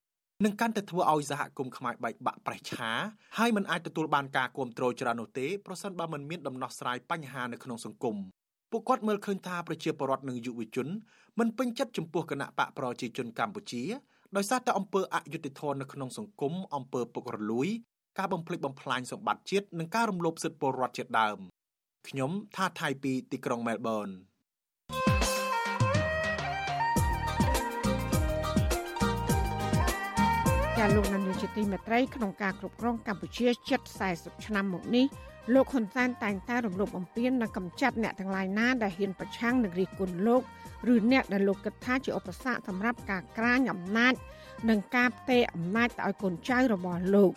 [0.46, 2.90] នឹងកាន់តែធ្វើឲ្យសហគមន៍ខ្មែរបែកបាក់ប្រេះឆា
[3.38, 8.16] ហើយមិនអាចទទួលបានការគ្រប់គ្រងច្រើននោះទេប្រសិនបើមិនមានដំណោះស្រាយបញ្ហានៅក្នុងសង្គម
[8.72, 10.88] ពួកគាត់មើលឃើញថាប្រជាពលរដ្ឋនិងយុវជន
[11.40, 13.84] មិនពេញចិត្តចំពោះគណៈបកប្រជាជនកម្ពុជា
[14.36, 17.68] ដោយសារតែអំពើអយុត្តិធម៌នៅក្នុងសង្គមអំពើពុករលួយ
[18.18, 21.40] ការបំផ្លិចបំផ្លាញសម្បត្តិជាតិនិងការរំលោភសិទ្ធិពលរដ្ឋជាដើម
[22.10, 24.10] ខ្ញុំថាថៃពីទីក្រុងមែលប៊ន
[30.82, 33.82] ចាលោកនាយកជាទីមេត្រីក្នុងការគ្រប់គ្រងកម្ពុជាជិត
[34.14, 35.06] 40ឆ្នាំមកនេះ
[35.54, 40.42] លោកហ៊ុនសែនតែងតែរំលោភបំពាននិងកម្ចាត់អ្នកទាំងឡាយណាដែលហ៊ានប្រឆាំងនឹងរិះគន់លោក
[40.94, 44.14] ឬអ្នកដែលលោកគិតថាជាឧបសគ្គសម្រាប់ការក្រាញអំណាច
[44.70, 47.32] និងការផ្ទេរអំណាចទៅឲ្យកូនចៅរបស់លោក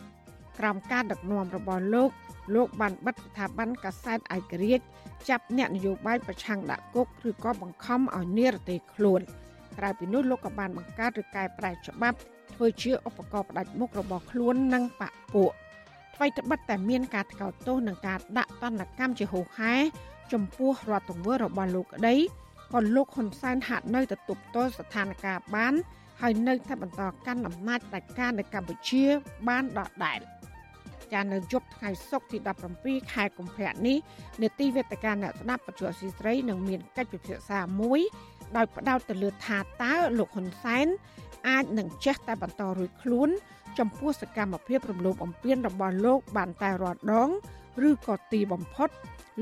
[0.59, 2.11] ក្រោមការដឹកនាំរបស់លោក
[2.55, 4.85] លោកបានបិទស្ថាប័នកាសែតឯករាជ្យ
[5.29, 9.21] ចាប់អ្នកនយោបាយប្រឆាំងដាក់គុកឬក៏បង្ខំឲ្យនិរទេសខ្លួន
[9.79, 12.19] ក្រៅពីនោះលោកក៏បានបង្កើតឬកែប្រែច្បាប់
[12.55, 15.53] ធ្វើជាឧបករណ៍ផ្ដាច់មុខរបស់ខ្លួននិងបកពួក
[16.15, 19.75] អ្វីត្បិតតែមានការថ្កោលទោសនិងការដាក់ទណ្ឌកម្មជាហូរហែ
[20.33, 22.17] ចំពោះរដ្ឋទង្វើរបស់លោកក្តី
[22.73, 25.75] ក៏លោកហ៊ុនសែនហាក់នៅតែទប់ទល់ស្ថានភាពបាន
[26.21, 29.05] ហើយនៅតែបន្តកាន់អំណាចផ្ដាច់ការនៅកម្ពុជា
[29.49, 30.21] បានដដែល
[31.13, 32.39] ចានៅយប់ថ្ងៃសុក្រទី
[32.77, 33.97] 17ខែកុម្ភៈនេះ
[34.43, 38.01] នេតិវេទិកាអ្នកស្ដាប់បច្ចុប្បន្នស៊ីស្រីនឹងមានកិច្ចពិភាក្សាមួយ
[38.57, 40.87] ដោយផ្ដោតទៅលើថាតើលោកហ៊ុនសែន
[41.49, 43.29] អាចនឹងចេះតែបន្តរួចខ្លួន
[43.79, 47.29] ចំពោះសកម្មភាពរំលោភបំពានរបស់លោកបានតែរាល់ដង
[47.89, 48.89] ឬក៏ទីបំផុត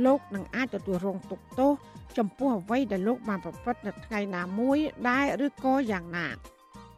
[0.05, 1.73] លោកនឹងអាចទទួលរងទុក្ខទោស
[2.19, 4.79] ចំពោះអ្វីដែលលោកបានប្រព្រឹត្តនៅថ្ងៃណាមួយ
[5.09, 6.29] ដែរឬក៏យ៉ាងណា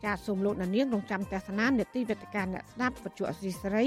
[0.05, 3.85] ចាសសូមលោកនាងរងចាំទស្សនានេតិវេទិកាអ្នកស្ដាប់បច្ចុប្បន្នអសីស្រី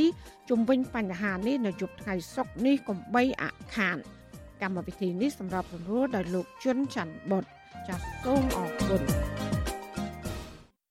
[0.50, 3.44] ជំវិញបញ្ហានេះនៅយប់ថ្ងៃសុក្រនេះកុំបីអ
[3.76, 3.98] ខាន
[4.62, 7.44] កម្មវិធីនេះសម្រាប់សម្រួលដោយលោកជុនច័ន្ទបុត
[7.88, 9.47] ចាសសូមអរគុណ